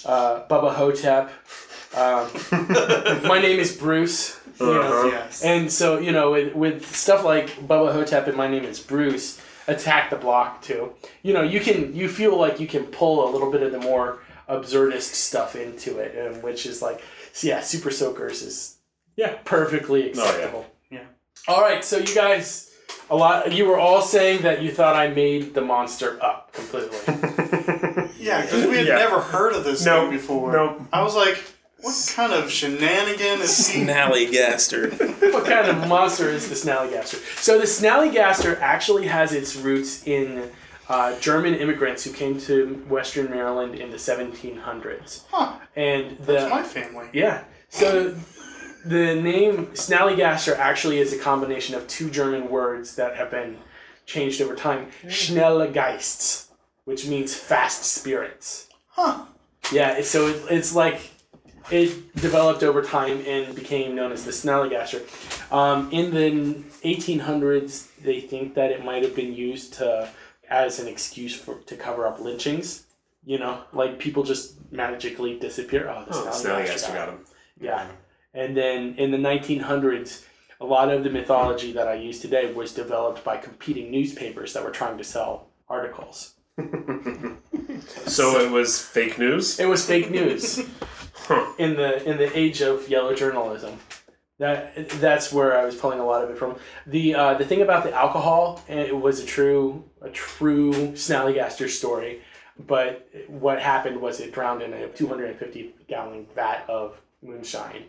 uh, 0.05 0.47
Bubba 0.49 0.73
Ho-Tep. 0.75 1.31
Um, 1.97 2.29
my 3.29 3.41
name 3.41 3.59
is 3.59 3.77
Bruce. 3.77 4.39
You 4.61 4.67
know, 4.67 4.81
Uh-huh. 4.81 5.09
Yes. 5.09 5.43
and 5.43 5.71
so, 5.71 5.99
you 5.99 6.13
know, 6.13 6.31
with, 6.31 6.55
with 6.55 6.95
stuff 6.97 7.25
like 7.25 7.49
Bubba 7.67 7.93
Ho-Tep 7.93 8.27
and 8.29 8.37
My 8.37 8.47
Name 8.49 8.65
is 8.65 8.79
Bruce, 8.81 9.41
Attack 9.69 10.11
the 10.11 10.17
Block 10.17 10.63
too, 10.63 10.93
you 11.23 11.35
know, 11.35 11.43
you 11.43 11.59
can, 11.61 11.95
you 11.95 12.09
feel 12.09 12.39
like 12.39 12.61
you 12.61 12.67
can 12.69 12.85
pull 12.85 13.29
a 13.29 13.31
little 13.31 13.51
bit 13.51 13.63
of 13.63 13.73
the 13.73 13.81
more 13.81 14.21
absurdist 14.49 15.15
stuff 15.15 15.57
into 15.57 15.99
it, 15.99 16.15
and 16.17 16.43
which 16.43 16.67
is 16.67 16.81
like, 16.83 17.03
yeah, 17.43 17.61
Super 17.61 17.91
Soakers 17.91 18.43
is 18.43 18.77
Yeah. 19.17 19.35
perfectly 19.45 20.05
oh, 20.05 20.15
yeah. 20.15 20.23
acceptable. 20.31 20.67
Yeah. 20.91 21.01
All 21.49 21.61
right, 21.61 21.85
so 21.85 21.99
you 21.99 22.15
guys, 22.15 22.71
a 23.11 23.17
lot. 23.17 23.53
You 23.53 23.67
were 23.67 23.79
all 23.79 24.03
saying 24.03 24.43
that 24.43 24.63
you 24.63 24.71
thought 24.71 24.97
I 24.97 25.09
made 25.09 25.55
the 25.55 25.61
monster 25.63 26.19
up 26.23 26.53
completely. 26.53 26.99
Yeah, 28.19 28.43
because 28.43 28.67
we 28.67 28.77
had 28.79 28.87
Yeah. 28.87 28.97
never 28.97 29.21
heard 29.21 29.53
of 29.53 29.63
this 29.65 29.85
No, 29.85 30.03
thing 30.03 30.11
before. 30.19 30.53
no. 30.53 30.87
I 30.93 31.03
was 31.03 31.15
like, 31.15 31.39
what 31.81 32.13
kind 32.17 32.33
of 32.33 32.51
shenanigan 32.51 33.41
is 33.41 33.69
he? 33.69 33.83
Snallygaster. 33.85 34.99
what 35.33 35.45
kind 35.45 35.69
of 35.69 35.87
monster 35.87 36.29
is 36.31 36.49
the 36.49 36.55
Snallygaster? 36.57 37.17
So 37.41 37.59
the 37.59 37.67
Snallygaster 37.67 38.59
actually 38.61 39.07
has 39.07 39.33
its 39.33 39.55
roots 39.55 40.05
in 40.09 40.51
uh, 40.89 41.19
German 41.21 41.55
immigrants 41.55 42.05
who 42.05 42.13
came 42.13 42.39
to 42.43 42.85
Western 42.89 43.31
Maryland 43.31 43.75
in 43.75 43.91
the 43.91 43.97
1700s, 43.97 45.25
Huh, 45.31 45.59
and 45.75 46.17
the 46.19 46.33
that's 46.35 46.51
my 46.51 46.63
family. 46.63 47.09
yeah. 47.13 47.45
So 47.69 48.15
the 48.85 49.17
name 49.21 49.67
Snallygaster 49.75 50.57
actually 50.57 50.99
is 50.99 51.13
a 51.13 51.19
combination 51.19 51.75
of 51.75 51.87
two 51.89 52.09
German 52.11 52.49
words 52.49 52.95
that 52.97 53.17
have 53.17 53.31
been 53.31 53.59
changed 54.07 54.41
over 54.41 54.55
time. 54.55 54.89
Schnelle 55.07 55.73
Geists, 55.73 56.51
which 56.85 57.07
means 57.09 57.35
fast 57.35 57.83
spirits. 57.85 58.69
Huh. 58.91 59.25
Yeah, 59.73 60.01
so 60.03 60.29
it, 60.29 60.43
it's 60.51 60.75
like 60.77 61.11
it 61.73 62.15
developed 62.15 62.63
over 62.63 62.81
time 62.83 63.21
and 63.27 63.53
became 63.57 63.97
known 63.97 64.13
as 64.13 64.25
the 64.25 64.31
Snallygaster. 64.31 65.03
Um, 65.53 65.91
in 65.91 66.15
the 66.15 66.63
1800s, 66.89 67.89
they 68.03 68.21
think 68.21 68.55
that 68.55 68.71
it 68.71 68.85
might 68.85 69.03
have 69.03 69.17
been 69.17 69.35
used 69.35 69.75
to 69.75 70.09
as 70.51 70.79
an 70.79 70.89
excuse 70.89 71.35
for 71.35 71.57
to 71.61 71.77
cover 71.77 72.07
up 72.07 72.21
lynchings. 72.21 72.85
You 73.25 73.39
know, 73.39 73.63
like 73.73 73.99
people 73.99 74.23
just 74.23 74.55
magically 74.71 75.39
disappear. 75.39 75.89
Oh, 75.89 76.05
the 76.05 76.15
Oh, 76.17 76.31
Snallygaster 76.33 76.89
got 76.89 76.95
got 76.95 77.09
him. 77.09 77.15
him. 77.17 77.25
Yeah. 77.61 77.87
And 78.35 78.57
then 78.57 78.95
in 78.99 79.11
the 79.11 79.17
1900s, 79.19 80.25
a 80.61 80.65
lot 80.65 80.91
of 80.91 81.03
the 81.05 81.11
mythology 81.11 81.73
that 81.73 81.89
I 81.89 81.95
use 81.95 82.21
today 82.21 82.53
was 82.53 82.73
developed 82.73 83.25
by 83.25 83.37
competing 83.39 83.91
newspapers 83.91 84.53
that 84.53 84.63
were 84.63 84.71
trying 84.71 84.97
to 84.99 85.05
sell 85.05 85.49
articles. 85.69 86.35
So 88.07 88.41
it 88.41 88.51
was 88.51 88.81
fake 88.81 89.19
news. 89.19 89.59
It 89.61 89.67
was 89.67 89.85
fake 89.87 90.11
news 90.11 90.61
Huh. 91.15 91.53
in 91.59 91.75
the 91.77 92.03
in 92.09 92.17
the 92.19 92.37
age 92.39 92.61
of 92.63 92.89
yellow 92.89 93.15
journalism. 93.15 93.79
That 94.39 94.89
that's 94.91 95.33
where 95.33 95.57
I 95.59 95.65
was 95.65 95.75
pulling 95.77 95.99
a 95.99 96.05
lot 96.05 96.23
of 96.23 96.29
it 96.31 96.37
from. 96.37 96.57
The 96.87 97.15
uh, 97.15 97.35
the 97.35 97.45
thing 97.45 97.63
about 97.63 97.85
the 97.85 97.93
alcohol, 97.95 98.63
it 98.69 98.95
was 98.95 99.21
a 99.21 99.25
true 99.27 99.85
a 100.03 100.11
true 100.11 100.73
Snallygaster 100.93 101.69
story, 101.71 102.21
but 102.67 103.09
what 103.29 103.61
happened 103.63 104.01
was 104.01 104.21
it 104.21 104.33
drowned 104.33 104.61
in 104.63 104.75
a 104.75 104.89
250 104.89 105.75
gallon 105.89 106.27
vat 106.35 106.65
of 106.69 107.01
moonshine 107.23 107.85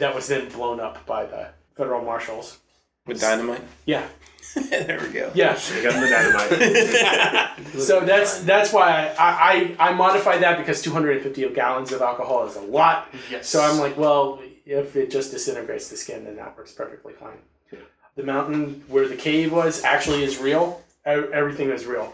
that 0.00 0.12
was 0.12 0.26
then 0.26 0.48
blown 0.48 0.80
up 0.80 1.06
by 1.06 1.24
the 1.24 1.50
federal 1.76 2.04
marshals. 2.04 2.58
With 3.06 3.20
dynamite? 3.20 3.62
Yeah, 3.84 4.04
there 4.70 4.98
we 5.00 5.10
go. 5.10 5.30
yeah. 5.36 5.52
They 5.54 5.82
got 5.84 5.92
the 6.00 6.08
dynamite. 6.08 7.78
So 7.78 8.00
that's 8.00 8.40
that's 8.40 8.72
why 8.72 9.14
I, 9.18 9.76
I 9.78 9.90
I 9.90 9.92
modified 9.94 10.42
that 10.42 10.58
because 10.58 10.82
250 10.82 11.48
gallons 11.50 11.92
of 11.92 12.02
alcohol 12.02 12.44
is 12.46 12.56
a 12.56 12.60
lot. 12.60 13.08
Yes. 13.30 13.48
So 13.48 13.60
I'm 13.60 13.78
like, 13.78 13.96
well, 13.96 14.40
if 14.66 14.96
it 14.96 15.10
just 15.10 15.30
disintegrates 15.30 15.88
the 15.88 15.96
skin, 15.96 16.24
then 16.24 16.36
that 16.36 16.56
works 16.56 16.72
perfectly 16.72 17.12
fine. 17.14 17.38
The 18.16 18.22
mountain 18.22 18.82
where 18.88 19.06
the 19.08 19.14
cave 19.16 19.52
was 19.52 19.84
actually 19.84 20.24
is 20.24 20.38
real. 20.38 20.82
E- 21.06 21.10
Everything 21.10 21.70
is 21.70 21.84
real. 21.86 22.12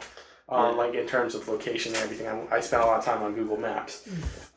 Um, 0.49 0.77
like 0.77 0.95
in 0.95 1.07
terms 1.07 1.35
of 1.35 1.47
location 1.49 1.95
and 1.95 2.03
everything. 2.03 2.27
I, 2.27 2.57
I 2.57 2.61
spent 2.61 2.83
a 2.83 2.87
lot 2.87 2.99
of 2.99 3.05
time 3.05 3.23
on 3.23 3.35
Google 3.35 3.57
Maps. 3.57 4.07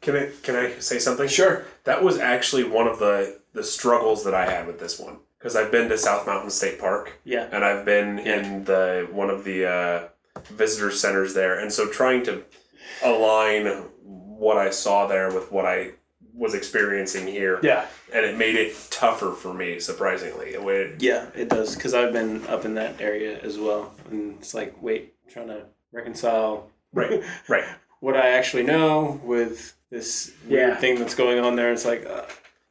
Can 0.02 0.16
I 0.18 0.32
can 0.44 0.56
I 0.56 0.72
say 0.80 0.98
something? 1.00 1.28
Sure. 1.28 1.64
That 1.86 2.04
was 2.04 2.18
actually 2.18 2.64
one 2.66 2.88
of 2.88 3.00
the 3.00 3.40
the 3.54 3.64
struggles 3.64 4.24
that 4.26 4.34
I 4.34 4.46
had 4.50 4.66
with 4.68 4.80
this 4.80 5.00
one 5.00 5.20
because 5.38 5.56
I've 5.56 5.72
been 5.72 5.88
to 5.90 5.98
South 5.98 6.26
Mountain 6.28 6.50
State 6.50 6.80
Park 6.80 7.14
Yeah. 7.24 7.48
and 7.52 7.64
I've 7.64 7.86
been 7.86 8.18
in 8.20 8.64
the 8.66 9.08
one 9.12 9.30
of 9.30 9.44
the 9.46 9.66
uh, 9.70 10.08
visitor 10.46 10.90
centers 10.92 11.34
there, 11.36 11.60
and 11.60 11.72
so 11.72 11.88
trying 11.88 12.24
to 12.26 12.44
align 13.04 13.68
what 14.04 14.58
I 14.58 14.72
saw 14.72 15.08
there 15.08 15.32
with 15.34 15.52
what 15.52 15.66
I 15.66 15.92
was 16.36 16.54
experiencing 16.54 17.28
here, 17.28 17.60
Yeah. 17.64 17.86
and 18.14 18.26
it 18.26 18.38
made 18.38 18.56
it 18.56 18.76
tougher 18.92 19.32
for 19.32 19.54
me, 19.54 19.80
surprisingly. 19.80 20.54
It 20.54 20.62
would- 20.64 21.02
Yeah, 21.02 21.28
it 21.36 21.48
does. 21.50 21.76
Because 21.76 21.94
I've 21.94 22.12
been 22.14 22.46
up 22.48 22.66
in 22.66 22.74
that 22.76 23.00
area 23.00 23.40
as 23.42 23.58
well. 23.58 23.94
And 24.12 24.36
it's 24.40 24.54
like, 24.54 24.74
wait, 24.82 25.14
trying 25.30 25.48
to 25.48 25.62
reconcile 25.94 26.70
right, 26.94 27.24
right. 27.48 27.64
what 28.02 28.16
I 28.18 28.30
actually 28.32 28.64
know 28.64 29.20
with 29.24 29.74
this 29.90 30.32
weird 30.48 30.70
Yeah. 30.70 30.76
thing 30.76 31.00
that's 31.00 31.16
going 31.16 31.40
on 31.40 31.56
there. 31.56 31.72
It's 31.72 31.86
like, 31.86 32.06
uh, 32.06 32.24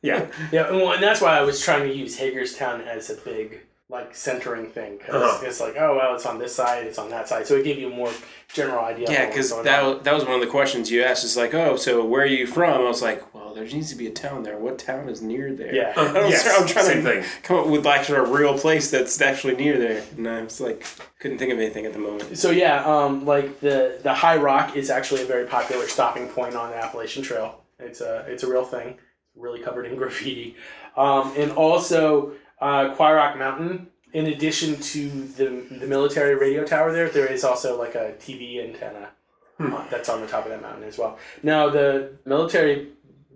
Yeah, 0.03 0.27
Yeah, 0.53 0.69
and, 0.69 0.77
well, 0.77 0.93
and 0.93 1.03
that's 1.03 1.23
why 1.23 1.39
I 1.39 1.43
was 1.43 1.63
trying 1.63 1.89
to 1.89 1.95
use 1.95 2.19
Hagerstown 2.19 2.83
as 2.83 3.09
a 3.09 3.15
big 3.15 3.61
like 3.91 4.15
centering 4.15 4.67
thing 4.71 4.97
because 4.99 5.23
Uh-huh. 5.23 5.47
it's 5.47 5.61
like, 5.61 5.77
oh 5.79 5.95
well, 5.97 6.15
it's 6.15 6.27
on 6.27 6.39
this 6.39 6.55
side, 6.55 6.87
it's 6.87 6.99
on 6.99 7.11
that 7.11 7.29
side, 7.29 7.47
so 7.47 7.55
it 7.55 7.65
gave 7.65 7.79
you 7.79 7.87
a 7.87 7.95
more 7.95 8.11
general 8.53 8.83
idea. 8.85 9.07
yeah, 9.11 9.27
because 9.27 9.51
that, 9.63 9.83
on. 9.85 10.03
that 10.03 10.15
was 10.15 10.25
one 10.25 10.35
of 10.35 10.41
the 10.41 10.47
questions 10.47 10.91
you 10.91 11.03
asked. 11.03 11.23
It's 11.25 11.37
like, 11.37 11.53
oh, 11.55 11.77
so 11.77 12.03
where 12.05 12.23
are 12.23 12.27
you 12.27 12.47
from? 12.47 12.73
I 12.81 12.89
was 12.89 13.03
like, 13.03 13.23
well, 13.34 13.34
there 13.55 13.65
needs 13.65 13.91
to 13.91 13.97
be 13.97 14.07
a 14.07 14.11
town 14.11 14.43
there. 14.43 14.59
What 14.59 14.79
town 14.79 15.09
is 15.09 15.23
near 15.23 15.55
there? 15.55 15.75
Yeah. 15.75 15.93
Uh, 16.05 16.13
I 16.21 16.29
yes, 16.29 16.47
I'm 16.61 16.67
trying 16.67 16.85
same 16.87 17.05
to 17.05 17.23
thing. 17.23 17.25
come 17.43 17.59
up 17.59 17.67
with 17.67 17.85
like 17.87 18.09
a 18.09 18.23
real 18.25 18.59
place 18.59 18.91
that's 18.91 19.21
actually 19.21 19.57
near 19.57 19.79
there. 19.79 20.03
And 20.17 20.29
I 20.29 20.43
was 20.43 20.61
like, 20.61 20.85
couldn't 21.19 21.39
think 21.39 21.53
of 21.53 21.59
anything 21.59 21.87
at 21.87 21.93
the 21.93 21.99
moment. 21.99 22.37
So 22.37 22.51
yeah, 22.51 22.85
um, 22.85 23.25
like 23.25 23.61
the 23.61 23.99
the 24.03 24.13
High 24.13 24.37
Rock 24.37 24.77
is 24.77 24.91
actually 24.91 25.23
a 25.23 25.27
very 25.27 25.47
popular 25.47 25.87
stopping 25.87 26.29
point 26.29 26.55
on 26.55 26.71
the 26.71 26.77
Appalachian 26.77 27.23
Trail. 27.23 27.63
It's 27.79 28.01
a 28.01 28.25
it's 28.29 28.43
a 28.43 28.51
real 28.51 28.65
thing, 28.65 28.99
really 29.35 29.61
covered 29.61 29.87
in 29.87 29.97
graffiti, 30.01 30.57
um, 30.97 31.33
and 31.37 31.51
also 31.53 32.33
uh, 32.61 32.95
Rock 32.99 33.39
Mountain. 33.39 33.89
In 34.13 34.27
addition 34.27 34.77
to 34.81 35.09
the 35.09 35.65
the 35.71 35.87
military 35.87 36.35
radio 36.35 36.65
tower 36.65 36.93
there, 36.93 37.09
there 37.09 37.27
is 37.27 37.43
also 37.45 37.79
like 37.79 37.95
a 37.95 38.15
TV 38.21 38.63
antenna 38.63 39.11
uh, 39.59 39.89
that's 39.89 40.09
on 40.09 40.21
the 40.21 40.27
top 40.27 40.45
of 40.45 40.51
that 40.51 40.63
mountain 40.63 40.85
as 40.85 40.99
well. 40.99 41.19
Now 41.43 41.69
the 41.69 42.17
military 42.25 42.89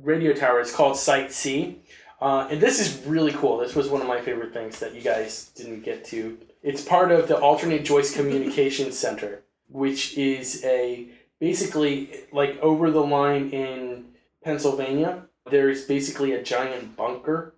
radio 0.03 0.33
tower 0.33 0.61
is 0.61 0.73
called 0.73 0.97
Site 0.97 1.33
C. 1.33 1.81
Uh, 2.21 2.49
and 2.51 2.61
this 2.61 2.81
is 2.81 3.07
really 3.07 3.33
cool. 3.33 3.59
This 3.59 3.75
was 3.75 3.89
one 3.89 4.01
of 4.01 4.09
my 4.09 4.21
favorite 4.21 4.53
things 4.53 4.81
that 4.81 4.95
you 4.95 5.01
guys 5.01 5.51
didn't 5.55 5.85
get 5.85 6.05
to. 6.07 6.39
It's 6.63 6.83
part 6.83 7.13
of 7.13 7.29
the 7.29 7.39
Alternate 7.39 7.85
Joint 7.85 8.13
Communications 8.15 8.99
Center, 8.99 9.45
which 9.69 10.19
is 10.19 10.65
a 10.65 11.09
basically 11.39 12.11
like 12.33 12.59
over 12.61 12.91
the 12.91 13.03
line 13.03 13.51
in 13.51 14.07
Pennsylvania. 14.43 15.23
There's 15.49 15.85
basically 15.85 16.33
a 16.33 16.43
giant 16.43 16.97
bunker 16.97 17.55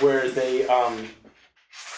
where 0.00 0.28
they 0.28 0.66
um, 0.66 1.08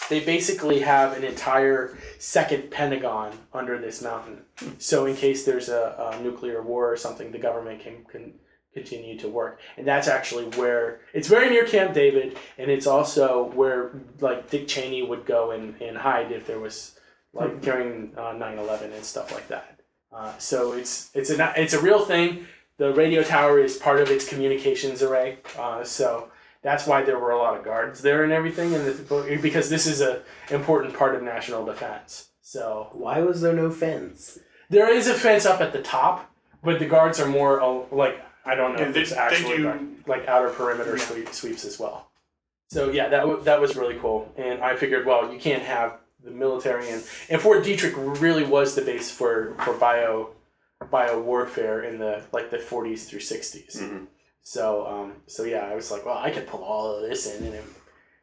they 0.09 0.19
basically 0.19 0.81
have 0.81 1.17
an 1.17 1.23
entire 1.23 1.97
second 2.19 2.69
Pentagon 2.69 3.37
under 3.53 3.79
this 3.79 4.01
mountain. 4.01 4.41
So 4.77 5.05
in 5.05 5.15
case 5.15 5.45
there's 5.45 5.69
a, 5.69 6.13
a 6.13 6.23
nuclear 6.23 6.61
war 6.61 6.91
or 6.91 6.97
something, 6.97 7.31
the 7.31 7.39
government 7.39 7.81
can, 7.81 8.05
can 8.05 8.33
continue 8.75 9.17
to 9.19 9.27
work. 9.27 9.59
And 9.77 9.87
that's 9.87 10.07
actually 10.07 10.45
where 10.59 10.99
it's 11.13 11.27
very 11.27 11.49
near 11.49 11.65
Camp 11.65 11.93
David, 11.93 12.37
and 12.59 12.69
it's 12.69 12.85
also 12.85 13.45
where 13.55 13.91
like 14.19 14.49
Dick 14.51 14.67
Cheney 14.67 15.01
would 15.01 15.25
go 15.25 15.51
and, 15.51 15.81
and 15.81 15.97
hide 15.97 16.31
if 16.31 16.45
there 16.45 16.59
was 16.59 16.99
like 17.33 17.61
during 17.61 18.13
uh, 18.17 18.33
9-11 18.33 18.93
and 18.93 19.03
stuff 19.03 19.33
like 19.33 19.47
that. 19.47 19.79
Uh, 20.13 20.37
so 20.37 20.73
it's 20.73 21.09
it's 21.13 21.29
a 21.29 21.53
it's 21.57 21.73
a 21.73 21.81
real 21.81 22.05
thing. 22.05 22.45
The 22.77 22.93
radio 22.93 23.23
tower 23.23 23.59
is 23.59 23.77
part 23.77 23.99
of 24.01 24.09
its 24.09 24.27
communications 24.27 25.01
array. 25.01 25.39
Uh, 25.57 25.83
so 25.83 26.29
that's 26.61 26.85
why 26.85 27.03
there 27.03 27.19
were 27.19 27.31
a 27.31 27.37
lot 27.37 27.57
of 27.57 27.63
guards 27.63 28.01
there 28.01 28.23
and 28.23 28.33
everything, 28.33 28.73
and 28.73 28.85
this, 28.85 28.99
because 29.41 29.69
this 29.69 29.85
is 29.87 30.01
a 30.01 30.21
important 30.49 30.93
part 30.93 31.15
of 31.15 31.23
national 31.23 31.65
defense. 31.65 32.29
So 32.41 32.89
Why 32.91 33.21
was 33.21 33.41
there 33.41 33.53
no 33.53 33.71
fence? 33.71 34.39
there 34.69 34.91
is 34.93 35.07
a 35.07 35.13
fence 35.13 35.45
up 35.45 35.61
at 35.61 35.73
the 35.73 35.81
top, 35.81 36.31
but 36.63 36.79
the 36.79 36.85
guards 36.85 37.19
are 37.19 37.27
more 37.27 37.61
uh, 37.61 37.83
like 37.91 38.23
I 38.45 38.55
don't 38.55 38.73
know 38.73 38.79
Yeah, 38.81 38.87
if 38.89 38.93
they- 38.93 39.01
it's 39.01 39.11
actually 39.11 39.57
do- 39.57 39.95
like 40.07 40.27
outer 40.27 40.49
perimeter 40.49 40.97
Yeah. 40.97 41.03
sweep, 41.05 41.33
sweeps 41.33 41.65
as 41.65 41.79
well. 41.79 42.09
So 42.69 42.89
yeah, 42.89 43.09
that 43.09 43.21
w- 43.21 43.41
that 43.43 43.59
was 43.61 43.75
really 43.75 43.97
cool, 43.99 44.31
and 44.37 44.63
I 44.63 44.75
figured, 44.75 45.05
well, 45.05 45.31
you 45.31 45.39
can't 45.39 45.63
have 45.63 45.93
the 46.23 46.31
military 46.31 46.89
and 46.89 47.03
and 47.29 47.39
Fort 47.41 47.63
Detrick 47.63 47.93
really 48.21 48.43
was 48.43 48.75
the 48.75 48.81
base 48.81 49.11
for 49.11 49.55
for 49.63 49.73
bio 49.73 50.29
bio 50.91 51.19
warfare 51.21 51.83
in 51.83 51.99
the 51.99 52.21
like 52.31 52.49
the 52.51 52.57
40s 52.57 53.05
through 53.05 53.19
60s. 53.21 53.75
Mhm. 53.81 54.07
So 54.41 54.85
um 54.87 55.13
so 55.27 55.43
yeah, 55.43 55.65
I 55.71 55.75
was 55.75 55.91
like, 55.91 56.05
well, 56.05 56.17
I 56.17 56.31
could 56.31 56.47
pull 56.47 56.63
all 56.63 56.95
of 56.95 57.07
this 57.09 57.25
in 57.35 57.43
and 57.53 57.75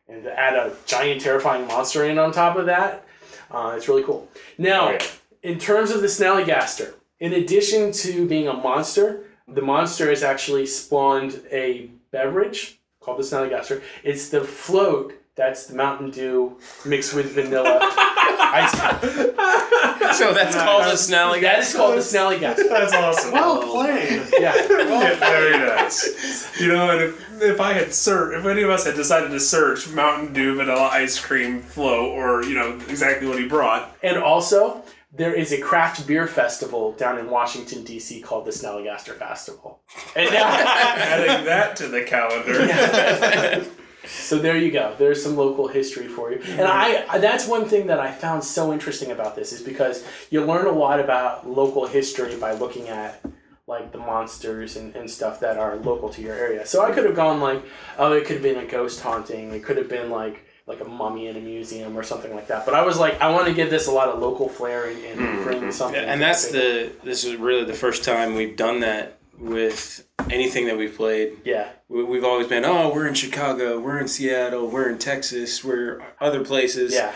and 0.08 0.26
add 0.26 0.54
a 0.54 0.76
giant 0.86 1.20
terrifying 1.20 1.66
monster 1.66 2.04
in 2.04 2.18
on 2.18 2.32
top 2.32 2.56
of 2.56 2.66
that. 2.66 3.04
Uh, 3.50 3.74
it's 3.76 3.86
really 3.88 4.02
cool. 4.02 4.28
Now, 4.58 4.88
Oh, 4.88 4.92
yeah. 4.92 5.02
in 5.42 5.58
terms 5.58 5.90
of 5.90 6.00
the 6.00 6.06
Snallygaster, 6.08 6.94
in 7.20 7.32
addition 7.32 7.92
to 7.92 8.26
being 8.26 8.48
a 8.48 8.52
monster, 8.52 9.24
the 9.54 9.62
monster 9.62 10.08
has 10.08 10.22
actually 10.22 10.66
spawned 10.66 11.40
a 11.50 11.90
beverage 12.10 12.78
called 13.00 13.18
the 13.18 13.22
Snallygaster. 13.22 13.82
It's 14.04 14.28
the 14.30 14.42
float 14.42 15.14
that's 15.34 15.66
the 15.66 15.74
Mountain 15.74 16.10
Dew 16.10 16.58
mixed 16.84 17.14
with 17.14 17.32
vanilla 17.32 17.78
ice 17.82 18.70
cream. 18.78 20.14
so 20.14 20.34
that's 20.34 20.54
called 20.54 20.82
a 20.82 20.92
snally 20.92 21.40
That 21.40 21.60
is 21.60 21.74
called 21.74 21.94
the 21.94 22.02
Snallygaster. 22.02 22.68
That's 22.68 22.92
awesome. 22.92 23.32
Well 23.32 23.62
played. 23.62 24.22
Yeah. 24.38 24.54
Yeah, 24.54 25.14
very 25.18 25.58
nice. 25.58 26.60
You 26.60 26.68
know, 26.68 26.90
and 26.90 27.00
if, 27.00 27.42
if 27.42 27.60
I 27.62 27.72
had 27.72 27.94
searched, 27.94 28.38
if 28.38 28.44
any 28.44 28.62
of 28.62 28.68
us 28.68 28.84
had 28.84 28.94
decided 28.94 29.30
to 29.30 29.40
search 29.40 29.88
Mountain 29.88 30.34
Dew 30.34 30.54
vanilla 30.56 30.88
ice 30.92 31.18
cream 31.18 31.62
flow, 31.62 32.10
or 32.10 32.44
you 32.44 32.54
know 32.54 32.74
exactly 32.88 33.26
what 33.26 33.38
he 33.38 33.46
brought, 33.48 33.96
And 34.02 34.18
also, 34.18 34.82
there 35.12 35.34
is 35.34 35.52
a 35.52 35.60
craft 35.60 36.06
beer 36.06 36.26
festival 36.26 36.92
down 36.92 37.18
in 37.18 37.28
Washington 37.28 37.84
D.C. 37.84 38.20
called 38.22 38.46
the 38.46 38.50
Snallygaster 38.50 39.14
Festival. 39.18 39.80
And 40.16 40.32
now, 40.32 40.46
adding 40.48 41.44
that 41.44 41.76
to 41.76 41.88
the 41.88 42.02
calendar. 42.02 43.66
so 44.06 44.38
there 44.38 44.56
you 44.56 44.70
go. 44.70 44.94
There's 44.98 45.22
some 45.22 45.36
local 45.36 45.68
history 45.68 46.08
for 46.08 46.32
you. 46.32 46.40
And 46.42 46.62
I 46.62 47.18
that's 47.18 47.46
one 47.46 47.66
thing 47.66 47.88
that 47.88 48.00
I 48.00 48.10
found 48.10 48.42
so 48.42 48.72
interesting 48.72 49.10
about 49.10 49.36
this 49.36 49.52
is 49.52 49.60
because 49.60 50.04
you 50.30 50.44
learn 50.44 50.66
a 50.66 50.72
lot 50.72 50.98
about 50.98 51.46
local 51.46 51.86
history 51.86 52.36
by 52.36 52.52
looking 52.52 52.88
at 52.88 53.22
like 53.66 53.92
the 53.92 53.98
monsters 53.98 54.76
and, 54.76 54.94
and 54.96 55.10
stuff 55.10 55.40
that 55.40 55.58
are 55.58 55.76
local 55.76 56.08
to 56.08 56.22
your 56.22 56.34
area. 56.34 56.66
So 56.66 56.82
I 56.84 56.90
could 56.90 57.04
have 57.04 57.14
gone 57.14 57.40
like, 57.40 57.62
oh, 57.98 58.12
it 58.12 58.24
could 58.24 58.36
have 58.36 58.42
been 58.42 58.58
a 58.58 58.66
ghost 58.66 59.00
haunting. 59.00 59.52
It 59.52 59.62
could 59.62 59.76
have 59.76 59.88
been 59.88 60.10
like 60.10 60.46
like 60.72 60.80
a 60.80 60.88
mummy 60.88 61.26
in 61.28 61.36
a 61.36 61.40
museum 61.40 61.96
or 61.96 62.02
something 62.02 62.34
like 62.34 62.46
that. 62.48 62.64
But 62.64 62.74
I 62.74 62.82
was 62.82 62.98
like, 62.98 63.20
I 63.20 63.30
want 63.30 63.46
to 63.48 63.54
give 63.54 63.70
this 63.70 63.86
a 63.86 63.92
lot 63.92 64.08
of 64.08 64.20
local 64.20 64.48
flair 64.48 64.88
and, 64.90 64.98
and 65.04 65.44
bring 65.44 65.72
something. 65.72 66.00
and 66.02 66.20
that's 66.20 66.50
the 66.50 66.92
this 67.04 67.24
is 67.24 67.36
really 67.36 67.64
the 67.64 67.74
first 67.74 68.04
time 68.04 68.34
we've 68.34 68.56
done 68.56 68.80
that 68.80 69.18
with 69.38 70.06
anything 70.30 70.66
that 70.66 70.76
we've 70.78 70.96
played. 70.96 71.38
yeah. 71.44 71.68
We- 71.88 72.04
We've 72.04 72.24
always 72.24 72.46
been, 72.46 72.64
oh, 72.64 72.92
we're 72.94 73.06
in 73.06 73.14
Chicago, 73.14 73.78
we're 73.78 73.98
in 73.98 74.08
Seattle, 74.08 74.66
we're 74.68 74.88
in 74.88 74.98
Texas, 74.98 75.62
we're 75.64 76.00
other 76.20 76.42
places. 76.44 76.94
Yeah. 76.94 77.12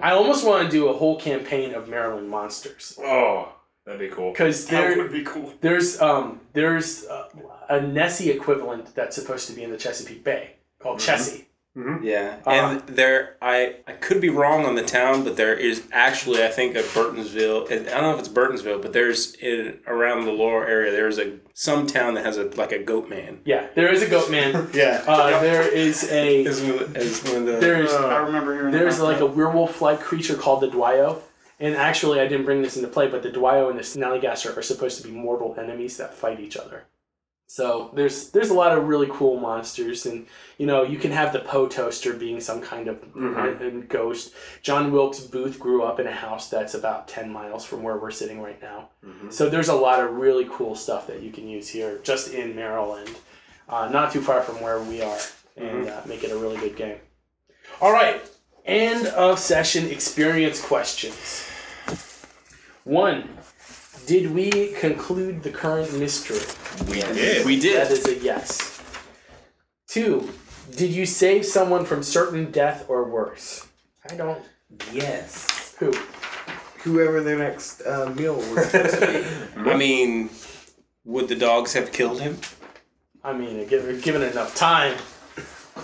I 0.00 0.12
almost 0.12 0.46
want 0.46 0.64
to 0.64 0.70
do 0.70 0.88
a 0.88 0.92
whole 0.92 1.18
campaign 1.20 1.74
of 1.74 1.88
Maryland 1.88 2.28
monsters 2.30 2.98
Oh, 3.02 3.52
that'd 3.84 4.00
be 4.00 4.08
cool. 4.14 4.32
because 4.32 4.66
That 4.66 4.70
there 4.88 4.98
would 4.98 5.12
be 5.12 5.24
cool. 5.24 5.52
there's 5.60 6.00
um 6.00 6.40
there's 6.52 7.06
uh, 7.06 7.28
a 7.70 7.80
Nessie 7.80 8.30
equivalent 8.30 8.94
that's 8.94 9.14
supposed 9.16 9.46
to 9.48 9.52
be 9.54 9.62
in 9.62 9.70
the 9.70 9.76
Chesapeake 9.78 10.22
Bay 10.24 10.56
called 10.78 10.98
Chessie. 11.00 11.44
Yeah, 12.02 12.38
Uh, 12.44 12.50
and 12.50 12.80
there, 12.88 13.36
I 13.40 13.76
I 13.86 13.92
could 13.92 14.20
be 14.20 14.28
wrong 14.28 14.64
on 14.66 14.74
the 14.74 14.82
town, 14.82 15.22
but 15.22 15.36
there 15.36 15.54
is 15.54 15.84
actually, 15.92 16.42
I 16.42 16.48
think, 16.48 16.74
a 16.74 16.82
Burtonsville. 16.82 17.70
I 17.70 17.76
don't 17.84 18.02
know 18.02 18.14
if 18.14 18.18
it's 18.18 18.28
Burtonsville, 18.28 18.82
but 18.82 18.92
there's 18.92 19.34
in 19.36 19.78
around 19.86 20.24
the 20.24 20.32
Laurel 20.32 20.68
area. 20.68 20.90
There's 20.90 21.18
a 21.18 21.38
some 21.54 21.86
town 21.86 22.14
that 22.14 22.24
has 22.24 22.36
a 22.36 22.44
like 22.56 22.72
a 22.72 22.82
goat 22.82 23.08
man. 23.08 23.40
Yeah, 23.44 23.68
there 23.76 23.92
is 23.92 24.02
a 24.02 24.08
goat 24.08 24.30
man. 24.30 24.68
Yeah, 24.74 25.04
Uh, 25.06 25.40
there 25.40 25.62
is 25.68 26.10
a 26.10 26.44
as, 26.46 26.60
as 26.60 27.22
one 27.24 27.36
of 27.42 27.46
the 27.46 27.52
there's 27.60 27.92
I 27.92 28.18
remember 28.18 28.54
hearing 28.54 28.72
there's 28.72 28.96
about 28.98 29.12
like 29.12 29.20
a 29.20 29.26
werewolf-like 29.26 30.00
creature 30.00 30.34
called 30.36 30.62
the 30.62 30.68
Dwayyo. 30.68 31.20
And 31.60 31.74
actually, 31.74 32.20
I 32.20 32.28
didn't 32.28 32.44
bring 32.44 32.62
this 32.62 32.76
into 32.76 32.88
play, 32.88 33.08
but 33.08 33.22
the 33.24 33.30
Dwayyo 33.30 33.68
and 33.70 33.78
the 33.78 33.82
Snallygaster 33.82 34.56
are 34.56 34.62
supposed 34.62 35.00
to 35.02 35.08
be 35.08 35.12
mortal 35.12 35.56
enemies 35.58 35.96
that 35.96 36.14
fight 36.14 36.38
each 36.38 36.56
other. 36.56 36.84
So 37.50 37.90
there's 37.94 38.28
there's 38.28 38.50
a 38.50 38.54
lot 38.54 38.76
of 38.76 38.84
really 38.84 39.08
cool 39.10 39.40
monsters, 39.40 40.04
and 40.04 40.26
you 40.58 40.66
know 40.66 40.82
you 40.82 40.98
can 40.98 41.10
have 41.12 41.32
the 41.32 41.38
Poe 41.38 41.66
toaster 41.66 42.12
being 42.12 42.40
some 42.40 42.60
kind 42.60 42.88
of 42.88 43.02
uh, 43.16 43.70
ghost. 43.88 44.34
John 44.60 44.92
Wilkes 44.92 45.20
Booth 45.20 45.58
grew 45.58 45.82
up 45.82 45.98
in 45.98 46.06
a 46.06 46.12
house 46.12 46.50
that's 46.50 46.74
about 46.74 47.08
ten 47.08 47.32
miles 47.32 47.64
from 47.64 47.82
where 47.82 47.96
we're 47.96 48.10
sitting 48.10 48.42
right 48.42 48.60
now. 48.60 48.90
So 49.30 49.48
there's 49.48 49.68
a 49.68 49.74
lot 49.74 49.98
of 50.04 50.16
really 50.16 50.46
cool 50.50 50.74
stuff 50.74 51.06
that 51.06 51.22
you 51.22 51.32
can 51.32 51.48
use 51.48 51.70
here, 51.70 52.00
just 52.02 52.34
in 52.34 52.54
Maryland, 52.54 53.16
uh, 53.66 53.88
not 53.90 54.12
too 54.12 54.20
far 54.20 54.42
from 54.42 54.60
where 54.60 54.82
we 54.82 55.00
are, 55.00 55.18
and 55.56 55.88
uh, 55.88 56.02
make 56.04 56.24
it 56.24 56.30
a 56.30 56.36
really 56.36 56.58
good 56.58 56.76
game. 56.76 56.98
All 57.80 57.92
right, 57.92 58.20
end 58.66 59.06
of 59.06 59.38
session 59.38 59.86
experience 59.88 60.60
questions. 60.60 61.48
One, 62.84 63.28
did 64.08 64.30
we 64.34 64.72
conclude 64.80 65.42
the 65.42 65.50
current 65.50 65.92
mystery? 65.98 66.40
we 66.86 67.00
did. 67.02 67.44
We 67.46 67.60
did. 67.60 67.92
is 67.92 68.06
a 68.06 68.16
yes. 68.16 68.80
Two, 69.86 70.32
did 70.74 70.90
you 70.90 71.04
save 71.04 71.44
someone 71.44 71.84
from 71.84 72.02
certain 72.02 72.50
death 72.50 72.86
or 72.88 73.04
worse? 73.04 73.68
I 74.10 74.16
don't. 74.16 74.42
Yes. 74.90 75.76
Who? 75.78 75.92
Whoever 76.84 77.20
their 77.20 77.36
next 77.38 77.82
uh, 77.82 78.10
meal 78.16 78.36
was 78.36 78.70
supposed 78.70 78.98
to 78.98 79.52
be. 79.54 79.70
I 79.70 79.76
mean, 79.76 80.30
would 81.04 81.28
the 81.28 81.36
dogs 81.36 81.74
have 81.74 81.92
killed 81.92 82.22
him? 82.22 82.38
I 83.22 83.34
mean, 83.34 83.66
given, 83.68 84.00
given 84.00 84.22
enough 84.22 84.54
time, 84.54 84.96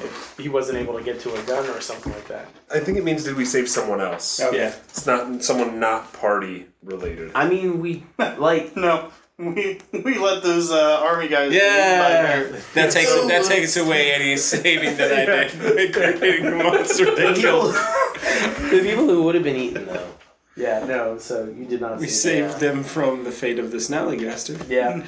if 0.03 0.35
he 0.39 0.49
wasn't 0.49 0.79
able 0.79 0.97
to 0.99 1.05
get 1.05 1.21
to 1.21 1.35
a 1.35 1.43
gun 1.43 1.69
or 1.71 1.81
something 1.81 2.13
like 2.13 2.29
that. 2.29 2.49
I 2.73 2.81
think 2.81 2.99
it 2.99 3.05
means 3.05 3.25
did 3.25 3.37
we 3.37 3.45
save 3.45 3.69
someone 3.69 4.01
else? 4.01 4.41
Yeah. 4.41 4.75
It's 4.89 5.07
not 5.07 5.43
someone 5.43 5.79
not 5.81 6.13
party 6.13 6.67
related. 6.83 7.33
I 7.35 7.49
mean, 7.49 7.81
we 7.81 8.05
like 8.19 8.77
No, 8.85 9.11
we 9.39 9.81
we 9.93 10.19
let 10.19 10.43
those 10.43 10.71
uh, 10.71 11.01
army 11.03 11.29
guys. 11.29 11.53
Yeah, 11.53 12.53
that 12.75 12.93
takes 12.93 13.09
So 13.09 13.27
that 13.27 13.45
takes 13.45 13.77
away 13.77 14.13
any 14.13 14.37
saving 14.53 14.97
that 14.97 15.13
I 15.13 15.25
did 15.49 15.93
by 15.93 16.19
creating 16.19 16.45
the 16.45 16.57
monster 16.57 17.05
the 17.07 17.33
people, 17.35 17.69
the 18.71 18.81
people 18.83 19.07
who 19.07 19.23
would 19.25 19.35
have 19.35 19.45
been 19.45 19.57
eaten 19.57 19.87
though. 19.87 20.09
Yeah, 20.57 20.85
no, 20.87 21.19
so 21.19 21.47
you 21.47 21.65
did 21.65 21.81
not 21.81 21.99
We 21.99 22.07
save 22.07 22.51
saved 22.51 22.61
them 22.61 22.85
from 22.85 23.25
the 23.25 23.33
fate 23.33 23.59
of 23.59 23.73
the 23.73 23.79
Snallygaster. 23.79 24.69
Yeah. 24.69 25.03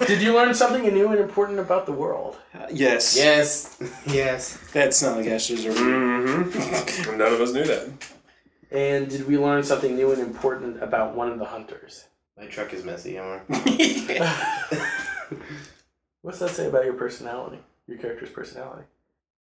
did 0.06 0.22
you 0.22 0.34
learn 0.34 0.54
something 0.54 0.82
new 0.82 1.08
and 1.08 1.20
important 1.20 1.58
about 1.58 1.84
the 1.84 1.92
world? 1.92 2.38
Yes. 2.70 3.16
Yes. 3.16 3.76
Yes. 4.06 4.56
That 4.72 4.90
Snallygasters 4.90 5.66
are. 5.66 5.72
Mm-hmm. 5.72 7.18
None 7.18 7.32
of 7.32 7.40
us 7.40 7.52
knew 7.52 7.64
that. 7.64 7.90
And 8.70 9.08
did 9.08 9.26
we 9.26 9.36
learn 9.38 9.62
something 9.62 9.94
new 9.96 10.12
and 10.12 10.20
important 10.20 10.82
about 10.82 11.14
one 11.14 11.30
of 11.30 11.38
the 11.38 11.44
hunters? 11.46 12.06
My 12.38 12.46
truck 12.46 12.72
is 12.72 12.84
messy, 12.84 13.18
Omar. 13.18 13.42
What's 16.22 16.38
that 16.38 16.50
say 16.50 16.66
about 16.66 16.84
your 16.84 16.94
personality? 16.94 17.58
Your 17.86 17.98
character's 17.98 18.30
personality? 18.30 18.84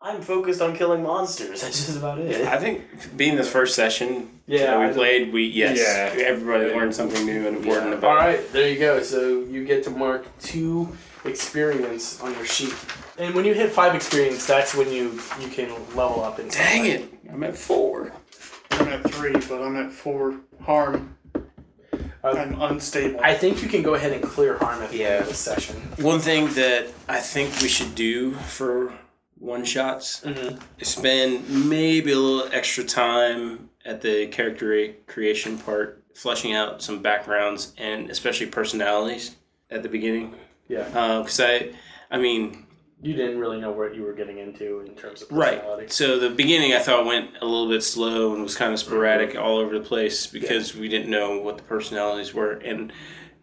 I'm 0.01 0.21
focused 0.21 0.61
on 0.61 0.75
killing 0.75 1.01
monsters. 1.03 1.61
That's 1.63 1.85
just 1.85 1.97
about 1.97 2.19
it. 2.19 2.45
I 2.47 2.57
think 2.57 3.17
being 3.17 3.35
the 3.37 3.43
first 3.43 3.75
session 3.75 4.39
Yeah, 4.45 4.59
that 4.67 4.73
I 4.75 4.79
we 4.79 4.85
don't- 4.87 4.95
played, 4.95 5.33
we 5.33 5.43
yes, 5.45 5.77
Yeah. 5.79 6.23
everybody 6.25 6.65
learned 6.73 6.93
something 6.95 7.25
new 7.25 7.47
and 7.47 7.57
important 7.57 7.89
Yeah. 7.91 7.97
about. 7.97 8.09
All 8.11 8.15
right, 8.17 8.51
there 8.53 8.69
you 8.69 8.79
go. 8.79 9.01
So 9.01 9.39
you 9.49 9.65
get 9.65 9.83
to 9.85 9.89
mark 9.89 10.25
two 10.41 10.95
experience 11.23 12.21
on 12.21 12.33
your 12.35 12.45
sheet, 12.45 12.73
and 13.17 13.33
when 13.33 13.45
you 13.45 13.53
hit 13.55 13.71
five 13.71 13.95
experience, 13.95 14.45
that's 14.45 14.75
when 14.75 14.91
you 14.91 15.19
you 15.41 15.47
can 15.47 15.69
level 15.95 16.23
up. 16.23 16.37
And 16.39 16.51
Dang 16.51 16.85
it! 16.85 17.11
I'm 17.31 17.43
at 17.43 17.57
four. 17.57 18.11
I'm 18.71 18.87
at 18.89 19.09
three, 19.11 19.31
but 19.33 19.61
I'm 19.61 19.75
at 19.77 19.91
four. 19.91 20.35
Harm. 20.63 21.15
Uh, 22.23 22.29
I'm 22.29 22.59
unstable. 22.61 23.19
I 23.23 23.33
think 23.35 23.61
you 23.63 23.69
can 23.69 23.81
go 23.83 23.93
ahead 23.95 24.11
and 24.11 24.21
clear 24.23 24.57
harm 24.57 24.81
at 24.83 24.89
the 24.91 25.03
end 25.05 25.21
of 25.23 25.27
the 25.29 25.33
session. 25.35 25.75
One 25.99 26.19
thing 26.19 26.47
that 26.55 26.87
I 27.07 27.19
think 27.19 27.59
we 27.61 27.67
should 27.67 27.93
do 27.95 28.31
for 28.33 28.93
one 29.45 29.63
shots 29.63 30.21
Mm-hmm. 30.21 30.57
spend 30.81 31.69
maybe 31.69 32.11
a 32.11 32.17
little 32.19 32.49
extra 32.51 32.83
time 32.83 33.69
at 33.85 34.01
the 34.01 34.27
character 34.27 34.93
creation 35.07 35.57
part, 35.59 36.03
fleshing 36.13 36.53
out 36.53 36.81
some 36.81 37.01
backgrounds 37.01 37.73
and 37.77 38.09
especially 38.09 38.47
personalities 38.47 39.35
at 39.69 39.83
the 39.83 39.89
beginning. 39.89 40.33
Yeah, 40.67 40.85
Because 41.19 41.39
I, 41.39 41.73
I 42.09 42.17
mean, 42.17 42.65
you 43.01 43.13
didn't 43.13 43.37
really 43.39 43.59
know 43.61 43.71
what 43.71 43.93
you 43.93 44.01
were 44.01 44.13
getting 44.13 44.39
into 44.39 44.79
in 44.79 44.95
terms 44.95 45.21
of 45.21 45.31
Right. 45.31 45.91
So 45.91 46.17
the 46.17 46.31
beginning 46.31 46.73
I 46.73 46.79
thought 46.79 47.05
went 47.05 47.31
a 47.39 47.45
little 47.45 47.69
bit 47.69 47.83
slow 47.83 48.33
and 48.33 48.41
was 48.41 48.55
kind 48.55 48.73
of 48.73 48.79
sporadic 48.79 49.35
all 49.37 49.57
over 49.59 49.77
the 49.77 49.85
place 49.85 50.25
because 50.25 50.75
we 50.75 50.87
didn't 50.87 51.11
know 51.11 51.37
what 51.39 51.57
the 51.57 51.63
personalities 51.63 52.33
were. 52.33 52.53
And 52.53 52.91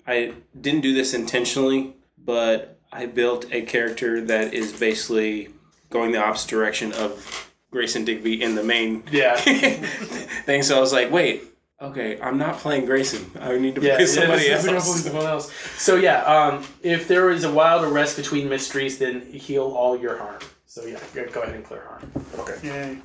I 0.07 0.35
didn't 0.61 0.81
do 0.81 0.93
this 0.95 1.15
intentionally, 1.15 1.95
but 2.19 2.81
I 2.93 3.07
built 3.07 3.47
a 3.53 3.63
character 3.63 4.21
that 4.25 4.53
is 4.53 4.73
basically 4.73 5.51
going 5.93 6.13
the 6.13 6.19
opposite 6.25 6.49
direction 6.51 6.93
of 6.93 7.51
Grayson 7.71 8.05
Digby 8.05 8.43
in 8.43 8.55
the 8.55 8.63
main 8.65 9.05
Yeah. 9.11 9.37
thing. 10.47 10.63
So 10.63 10.77
I 10.77 10.81
was 10.81 10.93
like, 10.93 11.11
wait, 11.11 11.45
okay, 11.81 12.21
I'm 12.21 12.39
not 12.39 12.59
playing 12.59 12.85
Grayson. 12.87 13.31
I 13.41 13.57
need 13.59 13.75
to 13.77 13.81
Yeah, 13.81 13.97
play 13.97 14.07
somebody 14.07 14.45
yeah, 14.47 14.53
else. 14.75 15.03
someone 15.05 15.27
else. 15.27 15.53
So 15.79 15.97
yeah, 15.97 16.23
um, 16.25 16.65
if 16.83 17.09
there 17.09 17.31
is 17.31 17.45
a 17.45 17.53
wild 17.53 17.85
arrest 17.85 18.17
between 18.17 18.49
mysteries, 18.49 18.99
then 18.99 19.23
heal 19.33 19.65
all 19.65 19.99
your 19.99 20.19
harm. 20.19 20.41
So 20.67 20.85
yeah, 20.87 20.99
go 21.15 21.27
go 21.29 21.43
ahead 21.43 21.55
and 21.55 21.65
clear 21.65 21.83
harm. 21.83 22.11
Okay. 22.39 22.59
Yay. 22.67 22.99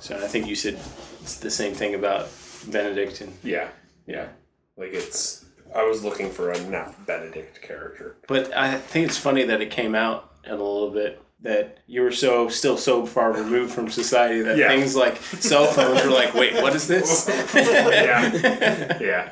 So 0.00 0.16
I 0.16 0.26
think 0.28 0.46
you 0.46 0.54
said 0.54 0.78
it's 1.22 1.36
the 1.38 1.50
same 1.50 1.74
thing 1.74 1.94
about 1.94 2.28
Benedict 2.68 3.20
and 3.20 3.32
Yeah. 3.42 3.68
Yeah. 4.06 4.28
Like 4.76 4.92
it's. 4.92 5.44
I 5.74 5.82
was 5.84 6.02
looking 6.02 6.30
for 6.30 6.50
a 6.50 6.58
not 6.70 7.06
Benedict 7.06 7.60
character. 7.60 8.16
But 8.26 8.56
I 8.56 8.78
think 8.78 9.06
it's 9.06 9.18
funny 9.18 9.44
that 9.44 9.60
it 9.60 9.70
came 9.70 9.94
out 9.94 10.32
in 10.44 10.52
a 10.52 10.56
little 10.56 10.90
bit 10.90 11.20
that 11.42 11.78
you 11.86 12.02
were 12.02 12.10
so 12.12 12.48
still 12.48 12.76
so 12.76 13.06
far 13.06 13.32
removed 13.32 13.72
from 13.72 13.88
society 13.88 14.40
that 14.42 14.56
Yeah. 14.56 14.68
things 14.68 14.96
like 14.96 15.16
cell 15.18 15.66
phones 15.66 16.02
were 16.04 16.10
like, 16.10 16.34
wait, 16.34 16.54
what 16.54 16.74
is 16.74 16.86
this? 16.88 17.30
Yeah. 17.54 18.98
Yeah. 19.00 19.30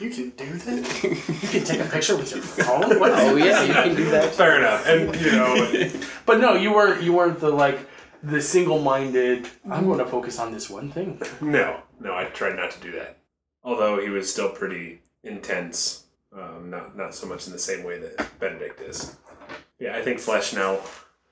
You 0.00 0.10
can 0.10 0.30
do 0.30 0.46
that? 0.46 1.02
You 1.42 1.48
can 1.48 1.64
take 1.64 1.80
a 1.80 1.84
picture 1.84 2.16
with 2.16 2.30
your 2.32 2.40
phone. 2.42 3.00
What? 3.00 3.12
Oh 3.12 3.34
yeah, 3.36 3.64
you 3.64 3.72
can 3.72 3.96
do 3.96 4.10
that. 4.10 4.32
Fair 4.32 4.58
enough. 4.58 4.86
And 4.86 5.14
you 5.20 5.32
know, 5.32 5.90
But 6.24 6.40
no, 6.40 6.54
you 6.54 6.72
weren't. 6.72 7.02
You 7.02 7.12
weren't 7.12 7.40
the 7.40 7.50
like 7.50 7.80
the 8.22 8.40
single-minded. 8.40 9.48
I'm 9.70 9.86
going 9.86 9.98
to 9.98 10.06
focus 10.06 10.38
on 10.38 10.52
this 10.52 10.70
one 10.70 10.90
thing. 10.92 11.20
no, 11.40 11.80
no, 12.00 12.14
I 12.14 12.24
tried 12.26 12.56
not 12.56 12.70
to 12.72 12.80
do 12.80 12.92
that. 12.92 13.18
although 13.64 14.00
he 14.00 14.08
was 14.08 14.32
still 14.32 14.50
pretty 14.50 15.02
intense. 15.24 16.04
Um, 16.32 16.70
not 16.70 16.96
not 16.96 17.12
so 17.14 17.26
much 17.26 17.46
in 17.48 17.52
the 17.52 17.58
same 17.58 17.82
way 17.84 17.98
that 17.98 18.38
Benedict 18.38 18.80
is. 18.80 19.16
Yeah, 19.80 19.96
I 19.96 20.02
think 20.02 20.20
fleshing 20.20 20.58
out 20.60 20.80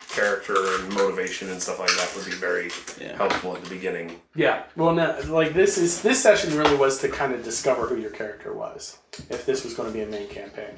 character 0.08 0.54
and 0.76 0.92
motivation 0.94 1.50
and 1.50 1.60
stuff 1.60 1.78
like 1.78 1.90
that 1.90 2.12
would 2.16 2.24
be 2.24 2.32
very 2.32 2.70
Yeah. 3.00 3.16
helpful 3.16 3.56
at 3.56 3.62
the 3.64 3.70
beginning. 3.70 4.20
Yeah. 4.34 4.64
Well, 4.76 4.92
no, 4.94 5.18
like 5.26 5.52
this 5.54 5.76
is 5.78 6.02
this 6.02 6.22
session 6.22 6.56
really 6.56 6.76
was 6.76 6.98
to 7.00 7.08
kind 7.08 7.32
of 7.32 7.42
discover 7.44 7.86
who 7.86 7.96
your 7.96 8.10
character 8.10 8.52
was. 8.54 8.98
If 9.30 9.44
this 9.46 9.64
was 9.64 9.74
going 9.74 9.88
to 9.88 9.92
be 9.92 10.02
a 10.02 10.06
main 10.06 10.28
campaign, 10.28 10.74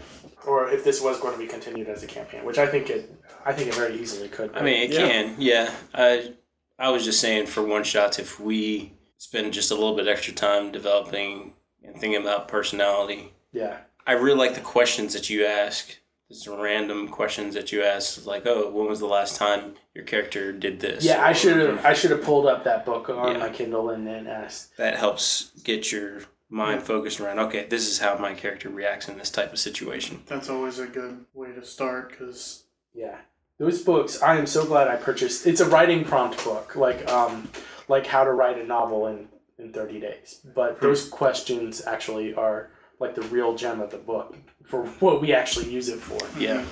or 0.47 0.71
if 0.71 0.83
this 0.85 1.01
was 1.01 1.19
going 1.21 1.35
to 1.35 1.38
be 1.38 1.47
continued 1.47 1.88
as 1.88 2.03
a 2.03 2.07
campaign, 2.07 2.45
which 2.45 2.59
I 2.59 2.67
think 2.67 2.88
it, 2.91 3.12
I 3.45 3.53
think 3.53 3.69
it 3.69 3.75
very 3.75 3.99
easily 4.01 4.29
could. 4.29 4.51
I 4.55 4.62
mean, 4.62 4.83
it 4.83 4.91
Yeah. 4.93 5.07
can. 5.09 5.35
Yeah. 5.38 5.71
I 5.95 6.35
I 6.79 6.91
was 6.91 7.05
just 7.05 7.21
saying 7.21 7.47
for 7.47 7.62
one 7.62 7.83
shots, 7.85 8.19
if 8.19 8.38
we 8.41 8.93
spend 9.19 9.53
just 9.53 9.71
a 9.71 9.75
little 9.75 9.97
bit 9.97 10.07
extra 10.07 10.33
time 10.33 10.71
developing 10.71 11.55
and 11.83 11.95
thinking 12.01 12.21
about 12.23 12.47
personality, 12.49 13.33
yeah, 13.53 13.79
I 14.07 14.12
really 14.12 14.38
like 14.38 14.55
the 14.55 14.61
questions 14.61 15.12
that 15.14 15.29
you 15.29 15.45
ask. 15.45 15.97
Just 16.29 16.47
random 16.47 17.09
questions 17.09 17.55
that 17.55 17.73
you 17.73 17.83
ask, 17.83 18.27
like, 18.27 18.43
"Oh, 18.47 18.69
when 18.71 18.87
was 18.87 19.01
the 19.01 19.07
last 19.07 19.37
time 19.37 19.77
your 19.95 20.05
character 20.05 20.53
did 20.53 20.81
this?" 20.81 21.03
yeah. 21.03 21.25
I 21.25 21.33
should 21.33 21.57
have 21.57 21.85
I 21.85 21.95
should 21.95 22.11
have 22.11 22.23
pulled 22.23 22.47
up 22.47 22.64
that 22.64 22.85
book 22.85 23.09
on 23.09 23.33
Yeah. 23.33 23.38
my 23.38 23.49
Kindle 23.49 23.88
and 23.91 24.07
then 24.07 24.27
asked. 24.27 24.77
That 24.77 24.97
helps 24.97 25.51
get 25.64 25.91
your 25.91 26.21
mind 26.51 26.83
focused 26.83 27.19
around. 27.19 27.38
Okay, 27.38 27.64
this 27.67 27.88
is 27.88 28.01
how 28.01 28.19
my 28.19 28.35
character 28.35 28.69
reacts 28.69 29.09
in 29.09 29.17
this 29.17 29.31
type 29.31 29.53
of 29.55 29.59
situation. 29.59 30.23
That's 30.27 30.51
always 30.51 30.79
a 30.79 30.87
good 30.87 31.25
way 31.33 31.53
to 31.53 31.64
start 31.64 32.11
because 32.11 32.64
Yeah, 32.95 33.17
those 33.59 33.81
books. 33.83 34.21
I 34.23 34.37
am 34.37 34.47
so 34.47 34.67
glad 34.67 34.88
I 34.88 34.97
purchased. 34.97 35.47
It's 35.47 35.61
a 35.61 35.69
writing 35.69 36.05
prompt 36.05 36.45
book, 36.45 36.77
like 36.77 37.11
um, 37.11 37.49
like 37.88 38.07
how 38.07 38.25
to 38.25 38.33
write 38.33 38.59
a 38.59 38.64
novel 38.64 39.07
in 39.07 39.29
in 39.59 39.73
thirty 39.73 39.99
days. 39.99 40.41
But 40.55 40.81
those 40.83 41.09
questions 41.09 41.83
actually 41.87 42.35
are 42.35 42.69
like 43.01 43.15
the 43.15 43.23
real 43.23 43.55
gem 43.55 43.81
of 43.81 43.91
the 43.91 43.99
book 43.99 44.37
for 44.67 44.85
what 45.01 45.21
we 45.21 45.33
actually 45.33 45.71
use 45.71 45.89
it 45.89 45.99
for. 45.99 46.19
Yeah. 46.39 46.65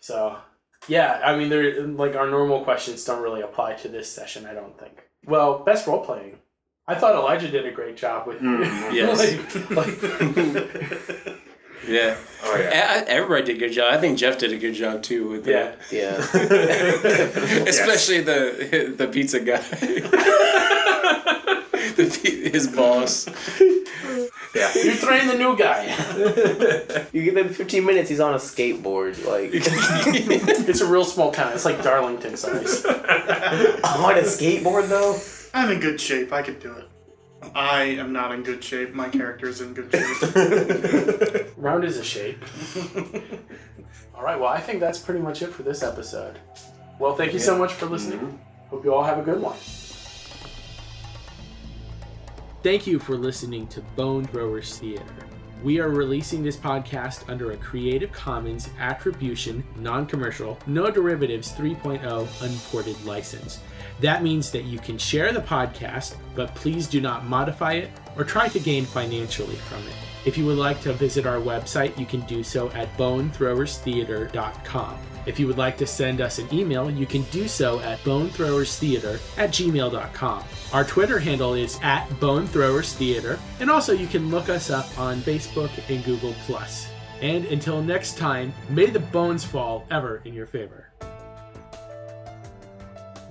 So, 0.00 0.36
yeah, 0.88 1.20
I 1.24 1.36
mean, 1.36 1.48
they're 1.48 1.86
like 1.86 2.16
our 2.16 2.28
normal 2.28 2.64
questions 2.64 3.04
don't 3.04 3.22
really 3.22 3.42
apply 3.42 3.74
to 3.74 3.88
this 3.88 4.10
session. 4.10 4.46
I 4.46 4.54
don't 4.54 4.78
think. 4.78 5.02
Well, 5.24 5.60
best 5.60 5.86
role 5.86 6.04
playing. 6.04 6.38
I 6.88 6.96
thought 6.96 7.14
Elijah 7.14 7.48
did 7.48 7.64
a 7.64 7.70
great 7.70 7.96
job 7.96 8.26
with. 8.26 8.40
Mm, 8.40 8.92
yes. 8.92 9.70
like, 9.70 9.70
like, 9.70 11.38
Yeah. 11.86 12.16
Oh 12.44 12.56
yeah. 12.56 13.04
Everybody 13.08 13.44
did 13.44 13.56
a 13.56 13.58
good 13.58 13.72
job. 13.72 13.92
I 13.92 13.98
think 13.98 14.18
Jeff 14.18 14.38
did 14.38 14.52
a 14.52 14.58
good 14.58 14.74
job 14.74 15.02
too 15.02 15.28
with 15.28 15.44
the, 15.44 15.50
yeah. 15.50 15.74
Yeah. 15.90 16.16
especially 17.66 18.20
the 18.20 18.94
the 18.96 19.08
pizza 19.08 19.40
guy, 19.40 19.58
the, 21.96 22.50
his 22.52 22.68
boss. 22.68 23.26
Yeah. 24.54 24.70
You 24.84 24.94
train 24.96 25.28
the 25.28 25.38
new 25.38 25.56
guy. 25.56 25.86
You 27.12 27.22
give 27.22 27.36
him 27.36 27.48
15 27.50 27.84
minutes, 27.84 28.08
he's 28.08 28.20
on 28.20 28.32
a 28.34 28.38
skateboard. 28.38 29.24
Like, 29.26 29.50
it's 29.54 30.80
a 30.80 30.86
real 30.86 31.04
small 31.04 31.30
town. 31.30 31.52
It's 31.52 31.64
like 31.64 31.82
Darlington 31.82 32.36
size. 32.36 32.84
on 32.84 32.94
a 32.94 34.22
skateboard 34.22 34.88
though? 34.88 35.18
I'm 35.54 35.70
in 35.70 35.80
good 35.80 36.00
shape. 36.00 36.32
I 36.32 36.42
could 36.42 36.60
do 36.60 36.72
it. 36.72 36.88
I 37.54 37.82
am 37.82 38.12
not 38.12 38.32
in 38.32 38.42
good 38.42 38.62
shape. 38.64 38.94
My 38.94 39.08
character 39.08 39.48
is 39.48 39.60
in 39.60 39.74
good 39.74 39.90
shape. 39.92 41.52
Round 41.56 41.84
is 41.84 41.98
a 41.98 42.04
shape. 42.04 42.42
all 44.14 44.22
right. 44.22 44.38
Well, 44.38 44.48
I 44.48 44.60
think 44.60 44.80
that's 44.80 44.98
pretty 44.98 45.20
much 45.20 45.42
it 45.42 45.48
for 45.52 45.62
this 45.62 45.82
episode. 45.82 46.38
Well, 46.98 47.14
thank 47.16 47.32
you 47.32 47.40
so 47.40 47.58
much 47.58 47.72
for 47.72 47.86
listening. 47.86 48.20
Mm-hmm. 48.20 48.68
Hope 48.70 48.84
you 48.84 48.94
all 48.94 49.04
have 49.04 49.18
a 49.18 49.22
good 49.22 49.40
one. 49.42 49.56
Thank 52.62 52.86
you 52.86 53.00
for 53.00 53.16
listening 53.16 53.66
to 53.68 53.80
Bone 53.96 54.24
Throwers 54.24 54.78
Theater. 54.78 55.04
We 55.64 55.80
are 55.80 55.88
releasing 55.88 56.44
this 56.44 56.56
podcast 56.56 57.28
under 57.28 57.50
a 57.50 57.56
Creative 57.56 58.12
Commons 58.12 58.68
Attribution, 58.78 59.64
Non 59.78 60.06
Commercial, 60.06 60.56
No 60.68 60.88
Derivatives 60.88 61.50
3.0 61.54 62.02
Unported 62.40 63.04
license. 63.04 63.58
That 64.00 64.22
means 64.22 64.50
that 64.52 64.64
you 64.64 64.78
can 64.78 64.98
share 64.98 65.32
the 65.32 65.40
podcast, 65.40 66.16
but 66.34 66.54
please 66.54 66.86
do 66.86 67.00
not 67.00 67.26
modify 67.26 67.74
it 67.74 67.90
or 68.16 68.24
try 68.24 68.48
to 68.48 68.58
gain 68.58 68.84
financially 68.84 69.56
from 69.56 69.86
it. 69.86 69.94
If 70.24 70.38
you 70.38 70.46
would 70.46 70.58
like 70.58 70.80
to 70.82 70.92
visit 70.92 71.26
our 71.26 71.38
website, 71.38 71.98
you 71.98 72.06
can 72.06 72.20
do 72.22 72.44
so 72.44 72.70
at 72.70 72.96
bonethrowerstheater.com. 72.96 74.98
If 75.24 75.38
you 75.38 75.46
would 75.46 75.58
like 75.58 75.78
to 75.78 75.86
send 75.86 76.20
us 76.20 76.38
an 76.38 76.52
email, 76.52 76.90
you 76.90 77.06
can 77.06 77.22
do 77.24 77.46
so 77.46 77.78
at 77.80 78.00
bonethrowerstheater 78.00 79.20
at 79.38 79.50
gmail.com. 79.50 80.44
Our 80.72 80.84
Twitter 80.84 81.18
handle 81.18 81.54
is 81.54 81.78
at 81.82 82.08
bonethrowerstheater, 82.20 83.38
and 83.60 83.70
also 83.70 83.92
you 83.92 84.08
can 84.08 84.30
look 84.30 84.48
us 84.48 84.70
up 84.70 84.98
on 84.98 85.20
Facebook 85.20 85.70
and 85.88 86.04
Google+. 86.04 86.34
And 87.20 87.44
until 87.46 87.82
next 87.82 88.18
time, 88.18 88.52
may 88.68 88.86
the 88.86 88.98
bones 88.98 89.44
fall 89.44 89.86
ever 89.90 90.22
in 90.24 90.34
your 90.34 90.46
favor. 90.46 90.91